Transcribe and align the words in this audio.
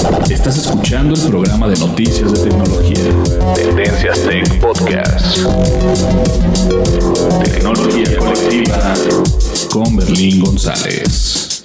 Estás 0.00 0.56
escuchando 0.56 1.14
el 1.14 1.28
programa 1.28 1.68
de 1.68 1.78
noticias 1.78 2.32
de 2.32 2.48
tecnología. 2.48 3.04
Tendencias 3.54 4.22
Tech 4.22 4.58
Podcast. 4.58 5.36
Tecnología 7.44 8.16
colectiva 8.18 8.94
con 9.70 9.96
Berlín 9.96 10.40
González. 10.40 11.62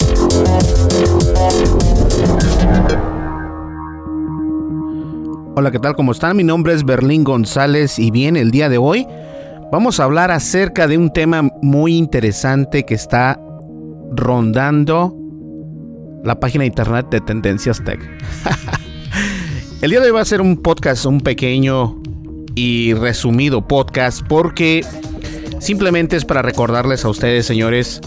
Hola, 5.56 5.72
¿qué 5.72 5.80
tal? 5.80 5.96
¿Cómo 5.96 6.12
están? 6.12 6.36
Mi 6.36 6.44
nombre 6.44 6.74
es 6.74 6.84
Berlín 6.84 7.24
González 7.24 7.98
y 7.98 8.12
bien, 8.12 8.36
el 8.36 8.52
día 8.52 8.68
de 8.68 8.78
hoy 8.78 9.08
vamos 9.72 10.02
a 10.02 10.04
hablar 10.04 10.32
acerca 10.32 10.90
de 10.90 10.98
un 10.98 11.10
tema 11.14 11.50
muy 11.62 11.96
interesante 11.96 12.84
que 12.84 12.96
está 12.96 13.40
rondando 14.12 15.25
la 16.26 16.40
página 16.40 16.64
de 16.64 16.68
internet 16.68 17.08
de 17.10 17.22
Tendencias 17.22 17.84
Tech. 17.84 18.00
el 19.82 19.92
día 19.92 20.00
de 20.02 20.08
hoy 20.08 20.12
va 20.12 20.22
a 20.22 20.26
ser 20.26 20.42
un 20.42 20.58
podcast, 20.58 21.06
un 21.06 21.22
pequeño 21.22 22.02
y 22.56 22.94
resumido 22.96 23.68
podcast 23.68 24.22
porque 24.28 24.84
simplemente 25.60 26.18
es 26.18 26.26
para 26.26 26.42
recordarles 26.42 27.06
a 27.06 27.10
ustedes, 27.10 27.46
señores, 27.46 28.02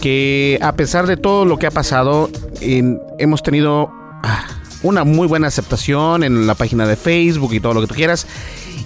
que 0.00 0.58
a 0.60 0.76
pesar 0.76 1.06
de 1.06 1.16
todo 1.16 1.46
lo 1.46 1.58
que 1.58 1.66
ha 1.66 1.70
pasado, 1.70 2.30
hemos 2.60 3.42
tenido 3.42 3.90
ah, 4.22 4.46
una 4.82 5.04
muy 5.04 5.26
buena 5.26 5.46
aceptación 5.46 6.24
en 6.24 6.46
la 6.46 6.54
página 6.54 6.86
de 6.86 6.96
Facebook 6.96 7.54
y 7.54 7.60
todo 7.60 7.72
lo 7.72 7.80
que 7.80 7.86
tú 7.86 7.94
quieras. 7.94 8.26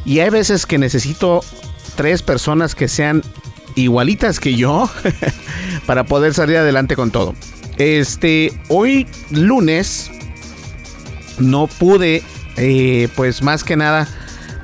Y 0.05 0.21
hay 0.21 0.31
veces 0.31 0.65
que 0.65 0.79
necesito 0.79 1.41
tres 1.97 2.23
personas 2.23 2.77
que 2.77 2.87
sean 2.87 3.23
igualitas 3.75 4.39
que 4.39 4.55
yo 4.55 4.89
para 5.87 6.05
poder 6.05 6.35
salir 6.35 6.57
adelante 6.57 6.95
con 6.95 7.11
todo. 7.11 7.35
Este, 7.81 8.53
hoy 8.69 9.07
lunes 9.31 10.11
no 11.39 11.67
pude, 11.67 12.23
eh, 12.59 13.09
pues 13.17 13.43
más 13.43 13.65
que 13.65 13.75
nada, 13.75 14.07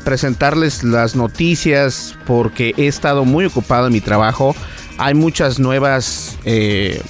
presentarles 0.04 0.84
las 0.84 1.16
noticias 1.16 2.15
porque 2.26 2.75
he 2.76 2.87
estado 2.87 3.25
muy 3.25 3.47
ocupado 3.47 3.87
en 3.87 3.94
mi 3.94 4.03
trabajo. 4.03 4.55
Hay 4.99 5.15
muchas 5.15 5.59
nuevas, 5.59 6.37
eh, 6.44 7.00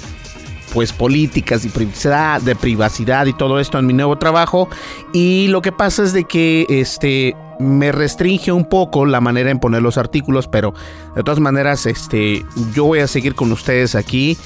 pues 0.72 0.92
políticas 0.92 1.64
de 1.64 2.54
privacidad 2.54 3.26
y 3.26 3.32
todo 3.32 3.58
esto 3.58 3.76
en 3.76 3.86
mi 3.86 3.92
nuevo 3.92 4.16
trabajo. 4.16 4.68
Y 5.12 5.48
lo 5.48 5.60
que 5.60 5.72
pasa 5.72 6.04
es 6.04 6.12
de 6.12 6.22
que 6.22 6.66
este 6.68 7.34
me 7.58 7.90
restringe 7.90 8.52
un 8.52 8.68
poco 8.68 9.06
la 9.06 9.20
manera 9.20 9.50
en 9.50 9.58
poner 9.58 9.82
los 9.82 9.98
artículos, 9.98 10.46
pero 10.46 10.72
de 11.16 11.24
todas 11.24 11.40
maneras, 11.40 11.86
este, 11.86 12.44
yo 12.74 12.84
voy 12.84 13.00
a 13.00 13.08
seguir 13.08 13.34
con 13.34 13.50
ustedes 13.50 13.96
aquí 13.96 14.38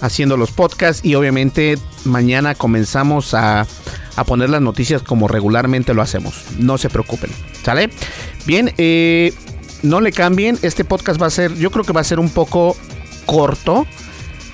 haciendo 0.00 0.36
los 0.36 0.50
podcasts 0.50 1.04
y 1.04 1.14
obviamente 1.14 1.78
mañana 2.04 2.54
comenzamos 2.54 3.34
a, 3.34 3.66
a 4.16 4.24
poner 4.24 4.50
las 4.50 4.60
noticias 4.60 5.02
como 5.02 5.28
regularmente 5.28 5.94
lo 5.94 6.02
hacemos. 6.02 6.44
No 6.58 6.78
se 6.78 6.88
preocupen, 6.90 7.30
¿sale? 7.62 7.90
Bien, 8.46 8.72
eh, 8.78 9.32
no 9.82 10.00
le 10.00 10.12
cambien. 10.12 10.58
Este 10.62 10.84
podcast 10.84 11.20
va 11.20 11.26
a 11.26 11.30
ser, 11.30 11.54
yo 11.54 11.70
creo 11.70 11.84
que 11.84 11.92
va 11.92 12.00
a 12.00 12.04
ser 12.04 12.18
un 12.18 12.30
poco 12.30 12.76
corto, 13.26 13.86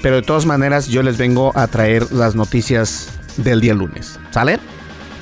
pero 0.03 0.17
de 0.17 0.23
todas 0.23 0.47
maneras 0.47 0.89
yo 0.89 1.03
les 1.03 1.17
vengo 1.17 1.53
a 1.57 1.67
traer 1.67 2.13
las 2.13 2.35
noticias 2.35 3.09
del 3.37 3.61
día 3.61 3.75
lunes, 3.75 4.19
¿sale? 4.31 4.59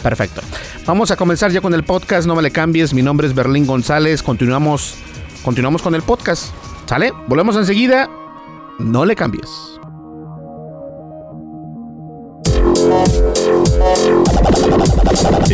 Perfecto. 0.02 0.40
Vamos 0.86 1.12
a 1.12 1.16
comenzar 1.16 1.52
ya 1.52 1.60
con 1.60 1.74
el 1.74 1.84
podcast, 1.84 2.26
no 2.26 2.34
me 2.34 2.42
le 2.42 2.50
cambies. 2.50 2.92
Mi 2.92 3.02
nombre 3.02 3.28
es 3.28 3.34
Berlín 3.34 3.66
González. 3.66 4.22
Continuamos, 4.22 4.96
continuamos 5.44 5.80
con 5.80 5.94
el 5.94 6.02
podcast, 6.02 6.52
¿sale? 6.86 7.12
Volvemos 7.28 7.56
enseguida. 7.56 8.10
No 8.80 9.04
le 9.04 9.14
cambies. 9.14 9.71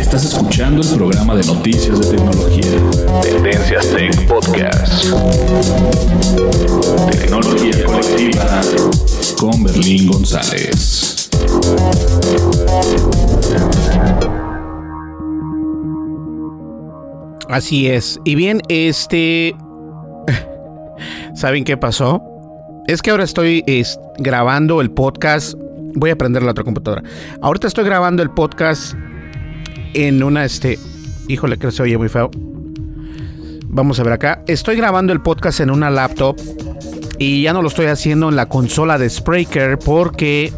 Estás 0.09 0.25
escuchando 0.25 0.81
el 0.81 0.97
programa 0.97 1.35
de 1.35 1.43
noticias 1.43 1.99
de 1.99 2.17
tecnología. 2.17 3.21
Tendencias 3.21 3.91
Tech 3.91 4.27
Podcast. 4.27 5.03
Tecnología 7.11 7.85
colectiva 7.85 8.61
con 9.37 9.63
Berlín 9.63 10.07
González. 10.07 11.29
Así 17.47 17.87
es. 17.87 18.19
Y 18.25 18.33
bien, 18.33 18.63
este... 18.67 19.55
¿Saben 21.35 21.63
qué 21.63 21.77
pasó? 21.77 22.23
Es 22.87 23.03
que 23.03 23.11
ahora 23.11 23.25
estoy 23.25 23.63
es, 23.67 23.99
grabando 24.17 24.81
el 24.81 24.89
podcast. 24.89 25.53
Voy 25.93 26.09
a 26.09 26.17
prender 26.17 26.41
la 26.41 26.49
otra 26.49 26.63
computadora. 26.63 27.03
Ahorita 27.41 27.67
estoy 27.67 27.83
grabando 27.83 28.23
el 28.23 28.31
podcast 28.31 28.95
en 29.93 30.23
una, 30.23 30.45
este... 30.45 30.79
Híjole, 31.27 31.57
que 31.57 31.71
se 31.71 31.83
oye 31.83 31.97
muy 31.97 32.09
feo. 32.09 32.31
Vamos 33.65 33.99
a 33.99 34.03
ver 34.03 34.13
acá. 34.13 34.43
Estoy 34.47 34.75
grabando 34.75 35.13
el 35.13 35.21
podcast 35.21 35.59
en 35.59 35.69
una 35.69 35.89
laptop. 35.89 36.37
Y 37.19 37.43
ya 37.43 37.53
no 37.53 37.61
lo 37.61 37.67
estoy 37.67 37.87
haciendo 37.87 38.29
en 38.29 38.35
la 38.35 38.47
consola 38.47 38.97
de 38.97 39.09
Spreaker 39.09 39.77
porque 39.77 40.51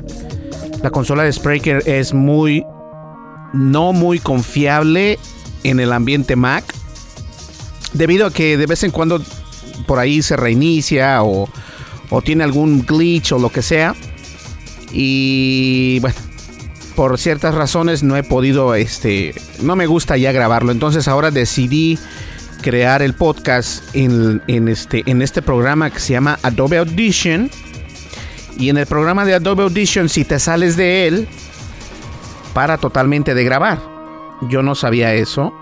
la 0.82 0.92
consola 0.92 1.24
de 1.24 1.34
Spreaker 1.34 1.84
es 1.86 2.14
muy... 2.14 2.66
No 3.54 3.92
muy 3.92 4.20
confiable 4.20 5.20
en 5.64 5.80
el 5.80 5.92
ambiente 5.92 6.36
Mac. 6.36 6.64
Debido 7.94 8.28
a 8.28 8.32
que 8.32 8.56
de 8.58 8.66
vez 8.66 8.84
en 8.84 8.92
cuando 8.92 9.22
por 9.86 10.00
ahí 10.00 10.22
se 10.22 10.38
reinicia 10.38 11.22
o, 11.24 11.50
o 12.10 12.22
tiene 12.22 12.46
algún 12.46 12.86
glitch 12.86 13.34
o 13.34 13.40
lo 13.40 13.50
que 13.50 13.62
sea. 13.62 13.94
Y 14.94 16.00
bueno, 16.00 16.16
por 16.96 17.18
ciertas 17.18 17.56
razones 17.56 18.04
no 18.04 18.18
he 18.18 18.24
podido, 18.24 18.76
este, 18.76 19.34
no 19.62 19.76
me 19.76 19.86
gusta 19.86 20.18
ya 20.18 20.32
grabarlo. 20.32 20.72
Entonces 20.72 21.08
ahora 21.08 21.32
decidí 21.32 22.00
crear 22.62 23.02
el 23.02 23.14
podcast 23.14 23.84
en, 23.94 24.42
este, 24.68 25.04
en 25.06 25.22
este 25.22 25.42
programa 25.42 25.90
que 25.90 26.00
se 26.00 26.14
llama 26.14 26.40
Adobe 26.44 26.78
Audition. 26.78 27.50
Y 28.58 28.70
en 28.70 28.78
el 28.78 28.86
programa 28.86 29.26
de 29.26 29.34
Adobe 29.34 29.64
Audition, 29.64 30.10
si 30.10 30.26
te 30.26 30.40
sales 30.40 30.76
de 30.76 31.08
él, 31.08 31.28
para 32.54 32.78
totalmente 32.78 33.34
de 33.34 33.44
grabar. 33.44 33.80
Yo 34.50 34.62
no 34.62 34.76
sabía 34.76 35.14
eso. 35.14 35.54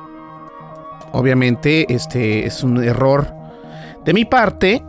Obviamente, 1.12 1.86
este 1.94 2.46
es 2.46 2.64
un 2.64 2.84
error 2.84 3.32
de 4.06 4.14
mi 4.14 4.26
parte, 4.26 4.84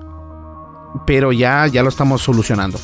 pero 1.07 1.33
ya, 1.33 1.67
ya 1.67 1.83
lo 1.83 1.89
estamos 1.89 2.23
solucionando. 2.23 2.79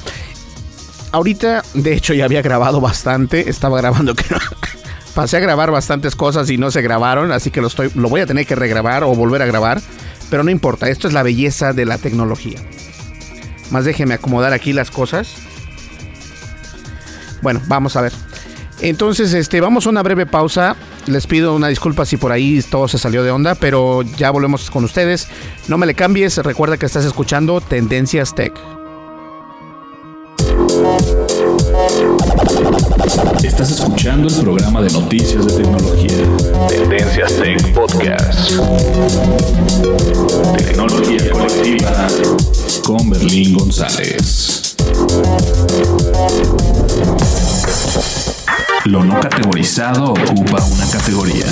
Ahorita, 1.16 1.64
de 1.72 1.94
hecho, 1.94 2.12
ya 2.12 2.26
había 2.26 2.42
grabado 2.42 2.78
bastante. 2.78 3.48
Estaba 3.48 3.78
grabando 3.78 4.14
que 4.14 4.24
pasé 5.14 5.38
a 5.38 5.40
grabar 5.40 5.70
bastantes 5.70 6.14
cosas 6.14 6.50
y 6.50 6.58
no 6.58 6.70
se 6.70 6.82
grabaron, 6.82 7.32
así 7.32 7.50
que 7.50 7.62
lo, 7.62 7.68
estoy, 7.68 7.90
lo 7.94 8.10
voy 8.10 8.20
a 8.20 8.26
tener 8.26 8.44
que 8.44 8.54
regrabar 8.54 9.02
o 9.02 9.14
volver 9.14 9.40
a 9.40 9.46
grabar. 9.46 9.80
Pero 10.28 10.44
no 10.44 10.50
importa, 10.50 10.90
esto 10.90 11.08
es 11.08 11.14
la 11.14 11.22
belleza 11.22 11.72
de 11.72 11.86
la 11.86 11.96
tecnología. 11.96 12.60
Más 13.70 13.86
déjeme 13.86 14.12
acomodar 14.12 14.52
aquí 14.52 14.74
las 14.74 14.90
cosas. 14.90 15.36
Bueno, 17.40 17.62
vamos 17.66 17.96
a 17.96 18.02
ver. 18.02 18.12
Entonces, 18.82 19.32
este, 19.32 19.62
vamos 19.62 19.86
a 19.86 19.88
una 19.88 20.02
breve 20.02 20.26
pausa. 20.26 20.76
Les 21.06 21.26
pido 21.26 21.54
una 21.54 21.68
disculpa 21.68 22.04
si 22.04 22.18
por 22.18 22.30
ahí 22.30 22.60
todo 22.60 22.88
se 22.88 22.98
salió 22.98 23.22
de 23.22 23.30
onda, 23.30 23.54
pero 23.54 24.02
ya 24.02 24.30
volvemos 24.30 24.70
con 24.70 24.84
ustedes. 24.84 25.28
No 25.66 25.78
me 25.78 25.86
le 25.86 25.94
cambies, 25.94 26.36
recuerda 26.36 26.76
que 26.76 26.84
estás 26.84 27.06
escuchando 27.06 27.62
Tendencias 27.62 28.34
Tech. 28.34 28.75
Estás 33.58 33.70
escuchando 33.70 34.28
el 34.28 34.34
programa 34.34 34.82
de 34.82 34.90
noticias 34.90 35.46
de 35.46 35.62
tecnología. 35.62 36.12
Tendencias 36.68 37.36
Tech 37.36 37.72
Podcast. 37.72 38.50
Tecnología 40.58 41.30
colectiva 41.30 42.06
con 42.84 43.08
Berlín 43.08 43.56
González. 43.56 44.76
Lo 48.84 49.02
no 49.02 49.18
categorizado 49.20 50.12
ocupa 50.12 50.62
una 50.62 50.90
categoría. 50.90 51.46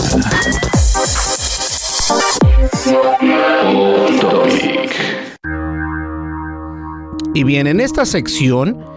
Y 7.33 7.45
bien, 7.45 7.67
en 7.67 7.81
esta 7.81 8.05
sección 8.05 8.94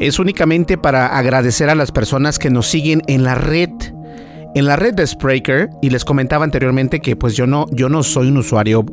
es 0.00 0.18
únicamente 0.18 0.76
para 0.76 1.06
agradecer 1.18 1.70
a 1.70 1.74
las 1.74 1.92
personas 1.92 2.38
que 2.38 2.50
nos 2.50 2.66
siguen 2.66 3.02
en 3.06 3.22
la 3.22 3.34
red 3.36 3.70
en 4.54 4.66
la 4.66 4.76
red 4.76 4.94
de 4.94 5.06
Spreaker 5.06 5.70
y 5.80 5.90
les 5.90 6.04
comentaba 6.04 6.44
anteriormente 6.44 7.00
que 7.00 7.14
pues 7.14 7.36
yo 7.36 7.46
no, 7.46 7.66
yo 7.70 7.88
no 7.88 8.02
soy 8.02 8.28
un 8.28 8.38
usuario 8.38 8.84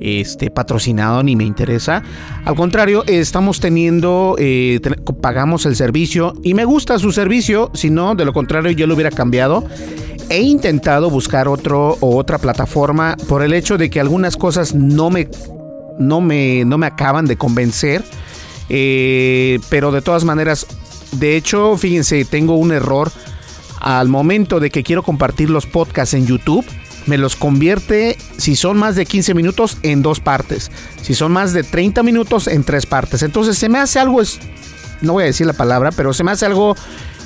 este, 0.00 0.50
patrocinado 0.50 1.22
ni 1.22 1.36
me 1.36 1.44
interesa. 1.44 2.02
Al 2.44 2.54
contrario, 2.54 3.02
estamos 3.06 3.60
teniendo, 3.60 4.36
eh, 4.38 4.80
pagamos 5.20 5.64
el 5.66 5.74
servicio 5.74 6.34
y 6.42 6.54
me 6.54 6.64
gusta 6.64 6.98
su 6.98 7.12
servicio, 7.12 7.70
si 7.72 7.90
no, 7.90 8.14
de 8.14 8.24
lo 8.24 8.32
contrario 8.32 8.70
yo 8.72 8.86
lo 8.86 8.94
hubiera 8.94 9.10
cambiado. 9.10 9.64
He 10.28 10.40
intentado 10.40 11.08
buscar 11.08 11.48
otro 11.48 11.96
o 12.00 12.16
otra 12.16 12.38
plataforma 12.38 13.16
por 13.28 13.42
el 13.42 13.54
hecho 13.54 13.78
de 13.78 13.88
que 13.88 14.00
algunas 14.00 14.36
cosas 14.36 14.74
no 14.74 15.08
me, 15.08 15.28
no 15.98 16.20
me, 16.20 16.64
no 16.64 16.78
me 16.78 16.86
acaban 16.86 17.26
de 17.26 17.36
convencer. 17.36 18.02
Eh, 18.68 19.60
pero 19.68 19.92
de 19.92 20.02
todas 20.02 20.24
maneras, 20.24 20.66
de 21.12 21.36
hecho, 21.36 21.76
fíjense, 21.76 22.24
tengo 22.24 22.56
un 22.56 22.72
error 22.72 23.10
al 23.80 24.08
momento 24.08 24.60
de 24.60 24.70
que 24.70 24.82
quiero 24.82 25.02
compartir 25.02 25.50
los 25.50 25.66
podcasts 25.66 26.14
en 26.14 26.26
YouTube, 26.26 26.64
me 27.06 27.18
los 27.18 27.36
convierte, 27.36 28.18
si 28.36 28.56
son 28.56 28.76
más 28.76 28.96
de 28.96 29.06
15 29.06 29.34
minutos, 29.34 29.78
en 29.82 30.02
dos 30.02 30.20
partes. 30.20 30.70
Si 31.02 31.14
son 31.14 31.32
más 31.32 31.52
de 31.52 31.62
30 31.62 32.02
minutos, 32.02 32.48
en 32.48 32.64
tres 32.64 32.84
partes. 32.84 33.22
Entonces 33.22 33.56
se 33.56 33.68
me 33.68 33.78
hace 33.78 34.00
algo, 34.00 34.20
no 35.02 35.12
voy 35.14 35.22
a 35.22 35.26
decir 35.26 35.46
la 35.46 35.52
palabra, 35.52 35.92
pero 35.92 36.12
se 36.12 36.24
me 36.24 36.32
hace 36.32 36.46
algo 36.46 36.74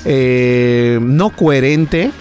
eh, 0.05 0.99
no 1.01 1.35
coherente 1.35 2.11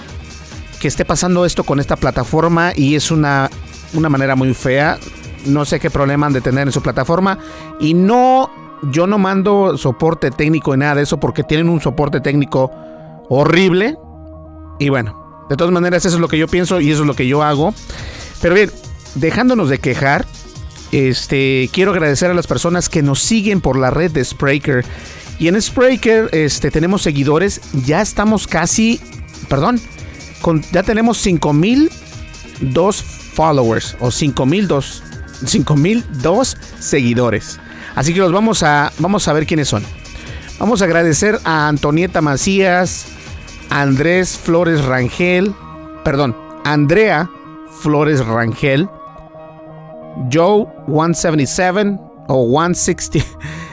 que 0.80 0.88
esté 0.88 1.04
pasando 1.04 1.44
esto 1.44 1.64
con 1.64 1.78
esta 1.78 1.96
plataforma 1.96 2.72
y 2.74 2.94
es 2.94 3.10
una, 3.10 3.50
una 3.92 4.08
manera 4.08 4.36
muy 4.36 4.54
fea. 4.54 4.98
No 5.44 5.64
sé 5.64 5.80
qué 5.80 5.90
problema 5.90 6.26
han 6.26 6.32
de 6.32 6.40
tener 6.40 6.66
en 6.66 6.72
su 6.72 6.80
plataforma. 6.80 7.38
Y 7.78 7.92
no, 7.92 8.50
yo 8.82 9.06
no 9.06 9.18
mando 9.18 9.76
soporte 9.76 10.30
técnico 10.30 10.74
en 10.74 10.80
nada 10.80 10.96
de 10.96 11.02
eso 11.02 11.20
porque 11.20 11.42
tienen 11.42 11.68
un 11.68 11.80
soporte 11.80 12.20
técnico 12.20 12.70
horrible 13.28 13.96
y 14.78 14.88
bueno, 14.88 15.46
de 15.48 15.56
todas 15.56 15.72
maneras 15.72 16.04
eso 16.04 16.16
es 16.16 16.20
lo 16.20 16.28
que 16.28 16.38
yo 16.38 16.48
pienso 16.48 16.80
y 16.80 16.90
eso 16.90 17.02
es 17.02 17.06
lo 17.06 17.14
que 17.14 17.26
yo 17.26 17.42
hago. 17.42 17.74
Pero 18.40 18.54
bien, 18.54 18.70
dejándonos 19.14 19.68
de 19.68 19.78
quejar, 19.78 20.24
este, 20.92 21.68
quiero 21.72 21.92
agradecer 21.92 22.30
a 22.30 22.34
las 22.34 22.46
personas 22.46 22.88
que 22.88 23.02
nos 23.02 23.20
siguen 23.20 23.60
por 23.60 23.78
la 23.78 23.90
red 23.90 24.10
de 24.10 24.24
Spreaker. 24.24 24.84
Y 25.38 25.48
en 25.48 25.60
Spreaker 25.60 26.30
este, 26.32 26.70
tenemos 26.70 27.02
seguidores, 27.02 27.60
ya 27.84 28.00
estamos 28.00 28.46
casi, 28.46 29.00
perdón, 29.48 29.80
ya 30.72 30.82
tenemos 30.82 31.18
5002 31.18 33.02
followers 33.02 33.96
o 34.00 34.10
5002 34.10 35.02
5002 35.46 36.56
seguidores. 36.78 37.58
Así 37.94 38.14
que 38.14 38.20
los 38.20 38.32
vamos 38.32 38.62
a 38.62 38.92
vamos 38.98 39.26
a 39.28 39.32
ver 39.32 39.46
quiénes 39.46 39.68
son. 39.68 39.84
Vamos 40.58 40.82
a 40.82 40.84
agradecer 40.84 41.40
a 41.44 41.68
Antonieta 41.68 42.20
Macías, 42.20 43.06
Andrés 43.70 44.36
Flores 44.36 44.84
Rangel, 44.84 45.54
perdón, 46.04 46.36
Andrea 46.64 47.30
Flores 47.80 48.24
Rangel, 48.24 48.88
Joe 50.30 50.66
177 50.86 51.98
o 52.28 52.46
160, 52.46 53.26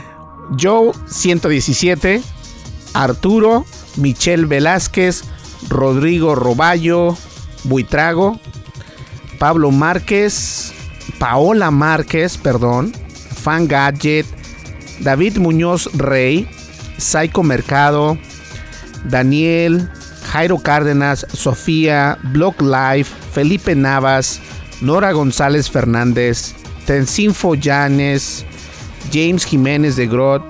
Joe 0.60 0.92
117, 1.08 2.22
Arturo, 2.94 3.66
Michelle 3.98 4.46
Velázquez, 4.46 5.24
Rodrigo 5.68 6.36
Roballo, 6.36 7.18
Buitrago, 7.66 8.40
Pablo 9.40 9.72
Márquez, 9.72 10.74
Paola 11.19 11.72
Márquez, 11.72 12.38
perdón, 12.38 12.94
Fan 13.48 13.66
Gadget, 13.66 14.26
David 15.00 15.38
Muñoz 15.38 15.90
Rey, 15.94 16.46
Psycho 16.98 17.44
Mercado, 17.44 18.18
Daniel, 19.06 19.90
Jairo 20.34 20.58
Cárdenas, 20.58 21.26
Sofía, 21.32 22.18
Block 22.34 22.62
Life, 22.62 23.16
Felipe 23.32 23.74
Navas, 23.74 24.42
Nora 24.82 25.14
González 25.14 25.72
Fernández, 25.72 26.56
Tensinfo 26.86 27.56
Llanes, 27.56 28.46
James 29.14 29.46
Jiménez 29.46 29.96
de 29.96 30.08
Grot, 30.08 30.44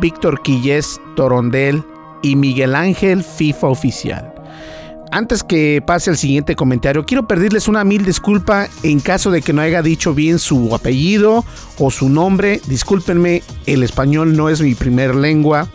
Víctor 0.00 0.40
Quillés 0.40 0.98
Torondel 1.16 1.84
y 2.22 2.36
Miguel 2.36 2.74
Ángel 2.74 3.22
FIFA 3.22 3.66
Oficial. 3.66 4.29
Antes 5.12 5.42
que 5.42 5.82
pase 5.84 6.10
al 6.10 6.16
siguiente 6.16 6.54
comentario, 6.54 7.04
quiero 7.04 7.26
pedirles 7.26 7.66
una 7.66 7.82
mil 7.82 8.04
disculpa 8.04 8.68
en 8.84 9.00
caso 9.00 9.32
de 9.32 9.42
que 9.42 9.52
no 9.52 9.60
haya 9.60 9.82
dicho 9.82 10.14
bien 10.14 10.38
su 10.38 10.72
apellido 10.72 11.44
o 11.78 11.90
su 11.90 12.08
nombre. 12.08 12.60
Discúlpenme, 12.68 13.42
el 13.66 13.82
español 13.82 14.36
no 14.36 14.48
es 14.48 14.60
mi 14.60 14.76
primer 14.76 15.16
lengua 15.16 15.68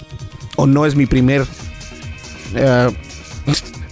o 0.55 0.67
no 0.67 0.85
es 0.85 0.95
mi 0.95 1.05
primer 1.05 1.45
eh, 2.55 2.89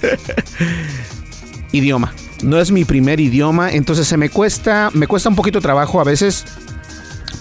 idioma. 1.74 2.14
No 2.42 2.60
es 2.60 2.72
mi 2.72 2.86
primer 2.86 3.20
idioma, 3.20 3.72
entonces 3.72 4.08
se 4.08 4.16
me 4.16 4.30
cuesta, 4.30 4.92
me 4.94 5.08
cuesta 5.08 5.30
un 5.30 5.36
poquito 5.36 5.60
trabajo 5.60 6.00
a 6.00 6.04
veces 6.06 6.46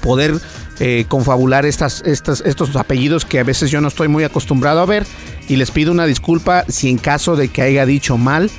poder 0.00 0.40
eh, 0.80 1.04
confabular 1.09 1.66
estas, 1.66 2.02
estos 2.04 2.76
apellidos 2.76 3.25
que 3.25 3.38
a 3.38 3.44
veces 3.44 3.71
yo 3.71 3.80
no 3.80 3.88
estoy 3.88 4.09
muy 4.09 4.25
acostumbrado 4.25 4.80
a 4.80 4.87
ver 4.87 5.06
y 5.49 5.56
les 5.56 5.70
pido 5.70 5.92
una 5.92 6.06
disculpa 6.06 6.64
si 6.68 6.88
en 6.88 6.99
caso 6.99 7.37
de 7.37 7.49
que 7.49 7.62
haya 7.62 7.87
dicho 7.87 8.18
mal 8.18 8.50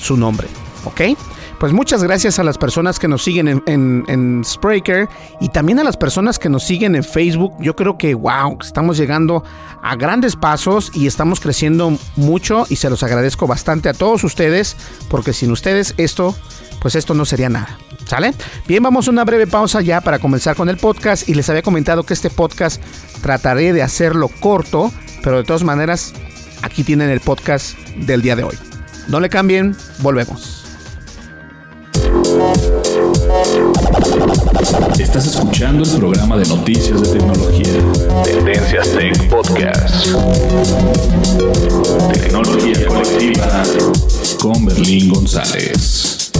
su 0.00 0.16
nombre, 0.16 0.48
¿ok? 0.84 1.16
Pues 1.62 1.72
muchas 1.72 2.02
gracias 2.02 2.40
a 2.40 2.42
las 2.42 2.58
personas 2.58 2.98
que 2.98 3.06
nos 3.06 3.22
siguen 3.22 3.46
en, 3.46 4.04
en, 4.08 4.44
Spreaker 4.44 5.08
y 5.40 5.48
también 5.48 5.78
a 5.78 5.84
las 5.84 5.96
personas 5.96 6.40
que 6.40 6.48
nos 6.48 6.64
siguen 6.64 6.96
en 6.96 7.04
Facebook. 7.04 7.54
Yo 7.60 7.76
creo 7.76 7.96
que, 7.96 8.14
wow, 8.14 8.58
estamos 8.60 8.96
llegando 8.96 9.44
a 9.80 9.94
grandes 9.94 10.34
pasos 10.34 10.90
y 10.92 11.06
estamos 11.06 11.38
creciendo 11.38 11.96
mucho 12.16 12.66
y 12.68 12.74
se 12.74 12.90
los 12.90 13.04
agradezco 13.04 13.46
bastante 13.46 13.88
a 13.88 13.94
todos 13.94 14.24
ustedes 14.24 14.76
porque 15.08 15.32
sin 15.32 15.52
ustedes 15.52 15.94
esto, 15.98 16.34
pues 16.80 16.96
esto 16.96 17.14
no 17.14 17.24
sería 17.24 17.48
nada. 17.48 17.78
¿Sale? 18.06 18.34
Bien, 18.66 18.82
vamos 18.82 19.06
a 19.06 19.12
una 19.12 19.24
breve 19.24 19.46
pausa 19.46 19.80
ya 19.82 20.00
para 20.00 20.18
comenzar 20.18 20.56
con 20.56 20.68
el 20.68 20.78
podcast 20.78 21.28
y 21.28 21.34
les 21.34 21.48
había 21.48 21.62
comentado 21.62 22.02
que 22.02 22.14
este 22.14 22.28
podcast 22.28 22.82
trataré 23.20 23.72
de 23.72 23.82
hacerlo 23.82 24.28
corto, 24.40 24.90
pero 25.22 25.36
de 25.36 25.44
todas 25.44 25.62
maneras 25.62 26.12
aquí 26.62 26.84
tienen 26.84 27.10
el 27.10 27.20
podcast 27.20 27.76
del 27.96 28.22
día 28.22 28.36
de 28.36 28.44
hoy. 28.44 28.56
No 29.08 29.20
le 29.20 29.28
cambien, 29.28 29.76
volvemos. 29.98 30.64
Estás 34.98 35.26
escuchando 35.26 35.84
el 35.84 35.90
programa 35.98 36.36
de 36.36 36.46
noticias 36.46 37.00
de 37.02 37.18
tecnología. 37.18 37.66
Tendencias 38.24 38.88
Tech 38.92 39.28
Podcast. 39.28 40.06
Tecnología 42.12 42.86
colectiva 42.86 43.62
con 44.38 44.64
Berlín 44.64 45.12
González. 45.12 46.30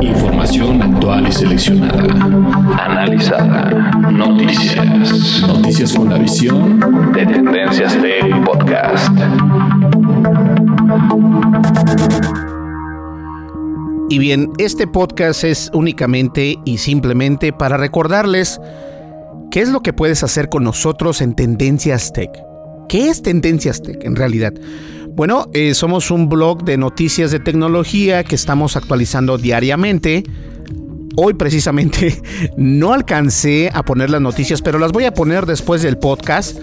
Información 0.00 0.82
actual 0.82 1.28
y 1.28 1.32
seleccionada. 1.32 2.02
Analizada. 2.78 3.70
Noticias. 4.10 5.42
Noticias 5.46 5.92
con 5.92 6.08
la 6.08 6.18
visión 6.18 7.12
de 7.12 7.26
Tendencias 7.26 8.00
de 8.00 8.20
Podcast. 8.44 9.12
Y 14.08 14.18
bien, 14.18 14.50
este 14.58 14.86
podcast 14.86 15.44
es 15.44 15.70
únicamente 15.74 16.56
y 16.64 16.78
simplemente 16.78 17.52
para 17.52 17.76
recordarles 17.76 18.60
qué 19.50 19.60
es 19.60 19.68
lo 19.68 19.80
que 19.80 19.92
puedes 19.92 20.22
hacer 20.22 20.48
con 20.48 20.64
nosotros 20.64 21.20
en 21.20 21.34
Tendencias 21.34 22.12
Tech. 22.12 22.30
¿Qué 22.88 23.08
es 23.08 23.22
Tendencias 23.22 23.82
Tech 23.82 24.02
en 24.04 24.16
realidad? 24.16 24.52
Bueno, 25.14 25.50
eh, 25.52 25.74
somos 25.74 26.10
un 26.10 26.28
blog 26.28 26.64
de 26.64 26.76
noticias 26.76 27.30
de 27.30 27.40
tecnología 27.40 28.24
que 28.24 28.34
estamos 28.34 28.76
actualizando 28.76 29.38
diariamente. 29.38 30.24
Hoy 31.16 31.34
precisamente 31.34 32.22
no 32.56 32.92
alcancé 32.92 33.70
a 33.74 33.82
poner 33.82 34.10
las 34.10 34.20
noticias, 34.20 34.62
pero 34.62 34.78
las 34.78 34.92
voy 34.92 35.04
a 35.04 35.12
poner 35.12 35.46
después 35.46 35.82
del 35.82 35.98
podcast 35.98 36.58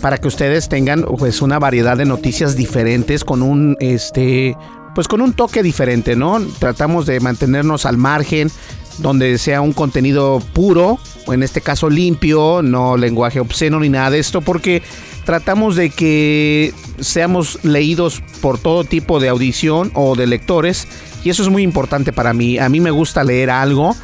para 0.00 0.18
que 0.18 0.28
ustedes 0.28 0.68
tengan 0.68 1.04
pues 1.18 1.42
una 1.42 1.58
variedad 1.58 1.96
de 1.96 2.06
noticias 2.06 2.56
diferentes 2.56 3.24
con 3.24 3.42
un 3.42 3.76
este 3.80 4.56
pues 4.94 5.06
con 5.06 5.20
un 5.20 5.34
toque 5.34 5.62
diferente, 5.62 6.16
¿no? 6.16 6.40
Tratamos 6.58 7.06
de 7.06 7.20
mantenernos 7.20 7.86
al 7.86 7.96
margen 7.96 8.50
donde 8.98 9.38
sea 9.38 9.60
un 9.60 9.72
contenido 9.72 10.42
puro, 10.52 10.98
o 11.26 11.32
en 11.32 11.42
este 11.42 11.60
caso 11.60 11.88
limpio, 11.88 12.60
no 12.62 12.96
lenguaje 12.96 13.40
obsceno 13.40 13.80
ni 13.80 13.88
nada 13.88 14.10
de 14.10 14.18
esto, 14.18 14.40
porque 14.40 14.82
tratamos 15.30 15.76
de 15.76 15.90
que 15.90 16.74
seamos 16.98 17.60
leídos 17.62 18.20
por 18.40 18.58
todo 18.58 18.82
tipo 18.82 19.20
de 19.20 19.28
audición 19.28 19.92
o 19.94 20.16
de 20.16 20.26
lectores, 20.26 20.88
y 21.22 21.30
eso 21.30 21.44
es 21.44 21.48
muy 21.48 21.62
importante 21.62 22.12
para 22.12 22.34
mí. 22.34 22.58
A 22.58 22.68
mí 22.68 22.80
me 22.80 22.90
gusta 22.90 23.22
leer 23.22 23.48
algo 23.48 23.94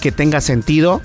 que 0.00 0.12
tenga 0.12 0.40
sentido 0.40 1.02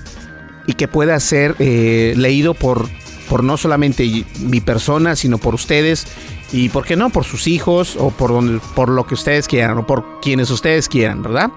y 0.68 0.74
que 0.74 0.86
pueda 0.86 1.18
ser 1.18 1.56
eh, 1.58 2.14
leído 2.16 2.54
por, 2.54 2.88
por 3.28 3.42
no 3.42 3.56
solamente 3.56 4.24
mi 4.38 4.60
persona, 4.60 5.16
sino 5.16 5.38
por 5.38 5.56
ustedes 5.56 6.06
y, 6.52 6.68
¿por 6.68 6.84
qué 6.84 6.94
no?, 6.94 7.10
por 7.10 7.24
sus 7.24 7.48
hijos 7.48 7.96
o 7.98 8.12
por, 8.12 8.30
donde, 8.30 8.60
por 8.76 8.88
lo 8.88 9.08
que 9.08 9.14
ustedes 9.14 9.48
quieran 9.48 9.76
o 9.78 9.88
por 9.88 10.20
quienes 10.20 10.50
ustedes 10.50 10.88
quieran, 10.88 11.20
¿verdad? 11.20 11.50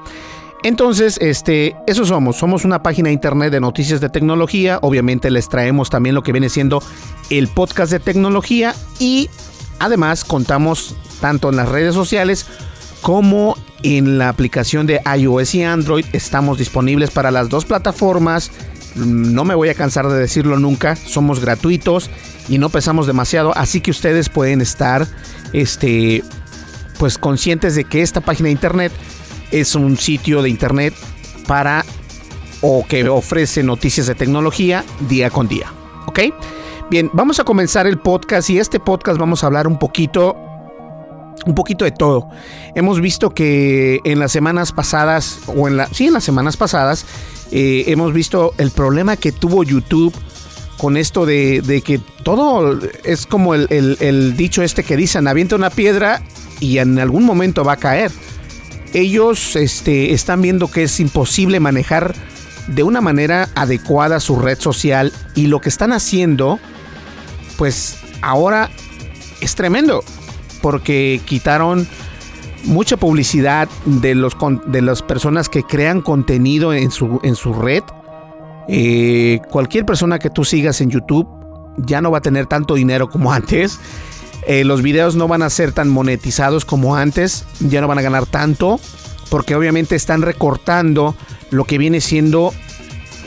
Entonces, 0.68 1.18
este, 1.22 1.78
eso 1.88 2.06
somos. 2.06 2.36
Somos 2.36 2.66
una 2.66 2.84
página 2.84 3.08
de 3.08 3.14
internet 3.14 3.54
de 3.54 3.62
noticias 3.62 4.02
de 4.02 4.10
tecnología. 4.10 4.80
Obviamente 4.82 5.32
les 5.32 5.48
traemos 5.48 5.90
también 5.90 6.14
lo 6.14 6.24
que 6.24 6.34
viene 6.34 6.50
siendo 6.50 6.84
el 7.30 7.48
podcast 7.48 7.90
de 7.90 8.02
tecnología 8.02 8.76
y 9.00 9.30
además 9.80 10.26
contamos 10.26 10.98
tanto 11.22 11.48
en 11.50 11.56
las 11.56 11.70
redes 11.70 11.96
sociales 11.96 12.48
como 13.00 13.56
en 13.82 14.18
la 14.18 14.28
aplicación 14.28 14.88
de 14.88 15.00
iOS 15.18 15.56
y 15.56 15.64
Android. 15.64 16.06
Estamos 16.12 16.58
disponibles 16.58 17.12
para 17.12 17.32
las 17.32 17.48
dos 17.48 17.64
plataformas. 17.64 18.52
No 18.96 19.46
me 19.46 19.56
voy 19.56 19.70
a 19.70 19.74
cansar 19.74 20.10
de 20.10 20.20
decirlo 20.20 20.60
nunca. 20.60 20.98
Somos 20.98 21.40
gratuitos 21.40 22.10
y 22.50 22.58
no 22.58 22.68
pesamos 22.68 23.08
demasiado, 23.08 23.56
así 23.56 23.80
que 23.80 23.92
ustedes 23.92 24.28
pueden 24.28 24.60
estar, 24.60 25.08
este, 25.54 26.26
pues 27.00 27.18
conscientes 27.18 27.74
de 27.76 27.86
que 27.86 28.02
esta 28.02 28.20
página 28.20 28.48
de 28.48 28.52
internet 28.52 28.92
es 29.52 29.76
un 29.76 29.98
sitio 29.98 30.42
de 30.42 30.50
internet 30.50 30.94
para 31.48 31.86
o 32.62 32.86
que 32.88 33.08
ofrece 33.08 33.64
noticias 33.64 34.08
de 34.08 34.16
tecnología 34.16 34.84
día 35.08 35.30
con 35.30 35.48
día. 35.48 35.72
¿Ok? 36.08 36.20
Bien, 36.90 37.10
vamos 37.14 37.40
a 37.40 37.44
comenzar 37.44 37.86
el 37.86 37.98
podcast 38.00 38.50
y 38.50 38.60
este 38.60 38.80
podcast 38.80 39.20
vamos 39.20 39.44
a 39.44 39.48
hablar 39.48 39.68
un 39.68 39.78
poquito 39.78 40.36
un 41.46 41.56
poquito 41.56 41.86
de 41.86 41.92
todo. 41.92 42.30
Hemos 42.76 43.00
visto 43.00 43.34
que 43.34 44.02
en 44.04 44.20
las 44.20 44.32
semanas 44.32 44.72
pasadas, 44.72 45.40
o 45.48 45.68
en 45.68 45.78
la, 45.78 45.88
sí, 45.88 46.08
en 46.08 46.14
las 46.14 46.24
semanas 46.24 46.58
pasadas, 46.58 47.06
eh, 47.52 47.86
hemos 47.88 48.12
visto 48.12 48.54
el 48.58 48.72
problema 48.72 49.16
que 49.16 49.32
tuvo 49.32 49.64
YouTube 49.64 50.14
con 50.78 50.98
esto 50.98 51.26
de, 51.26 51.82
que 51.86 52.00
todo 52.24 52.80
es 53.04 53.26
como 53.26 53.56
el, 53.56 53.68
el, 53.70 54.38
dicho 54.38 54.62
este 54.62 54.84
que 54.84 54.96
dicen, 54.96 55.28
avienta 55.28 55.56
una 55.56 55.70
piedra 55.70 56.22
y 56.60 56.78
en 56.80 57.00
algún 57.00 57.24
momento 57.24 57.64
va 57.64 57.74
a 57.74 57.78
caer 57.78 58.12
ellos 58.94 59.56
este, 59.56 60.14
están 60.14 60.42
viendo 60.42 60.70
que 60.70 60.84
es 60.84 61.00
imposible 61.00 61.60
manejar 61.60 62.16
de 62.68 62.84
una 62.84 63.02
manera 63.02 63.50
adecuada 63.56 64.20
su 64.20 64.38
red 64.38 64.60
social 64.60 65.14
y 65.36 65.48
lo 65.48 65.62
que 65.62 65.70
están 65.70 65.94
haciendo, 65.94 66.60
pues 67.58 67.98
ahora 68.22 68.70
es 69.42 69.56
tremendo, 69.56 70.04
porque 70.62 71.22
quitaron 71.26 71.88
mucha 72.66 72.98
publicidad 72.98 73.70
de, 73.86 74.16
los, 74.16 74.36
de 74.68 74.82
las 74.82 75.02
personas 75.02 75.50
que 75.50 75.64
crean 75.64 76.02
contenido 76.02 76.74
en 76.74 76.92
su, 76.92 77.20
en 77.24 77.36
su 77.36 77.54
red. 77.54 77.84
Eh, 78.68 79.40
cualquier 79.50 79.86
persona 79.86 80.20
que 80.20 80.30
tú 80.30 80.44
sigas 80.44 80.82
en 80.82 80.90
YouTube 80.90 81.28
ya 81.78 82.02
no 82.02 82.12
va 82.12 82.18
a 82.18 82.22
tener 82.22 82.48
tanto 82.48 82.76
dinero 82.76 83.10
como 83.10 83.32
antes. 83.34 83.80
Eh, 84.48 84.64
los 84.64 84.82
videos 84.82 85.18
no 85.18 85.28
van 85.28 85.42
a 85.42 85.50
ser 85.50 85.74
tan 85.74 85.90
monetizados 85.90 86.64
como 86.64 86.96
antes, 86.96 87.44
ya 87.60 87.82
no 87.82 87.88
van 87.90 88.00
a 88.00 88.02
ganar 88.02 88.26
tanto, 88.26 88.80
porque 89.30 89.56
obviamente 89.56 89.98
están 89.98 90.22
recortando 90.22 91.16
lo 91.52 91.66
que 91.66 91.78
viene 91.78 92.00
siendo 92.00 92.54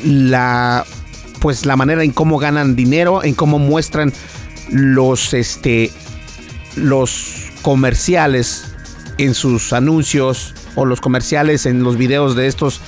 la 0.02 0.86
pues 1.40 1.66
la 1.66 1.76
manera 1.76 2.04
en 2.04 2.12
cómo 2.12 2.38
ganan 2.38 2.74
dinero, 2.74 3.22
en 3.22 3.34
cómo 3.34 3.58
muestran 3.58 4.14
los 4.70 5.34
este 5.34 5.90
los 6.76 7.50
comerciales 7.60 8.72
en 9.18 9.34
sus 9.34 9.74
anuncios 9.74 10.54
o 10.74 10.86
los 10.86 11.02
comerciales 11.02 11.66
en 11.66 11.82
los 11.82 11.98
videos 11.98 12.34
de 12.34 12.46
estos 12.46 12.80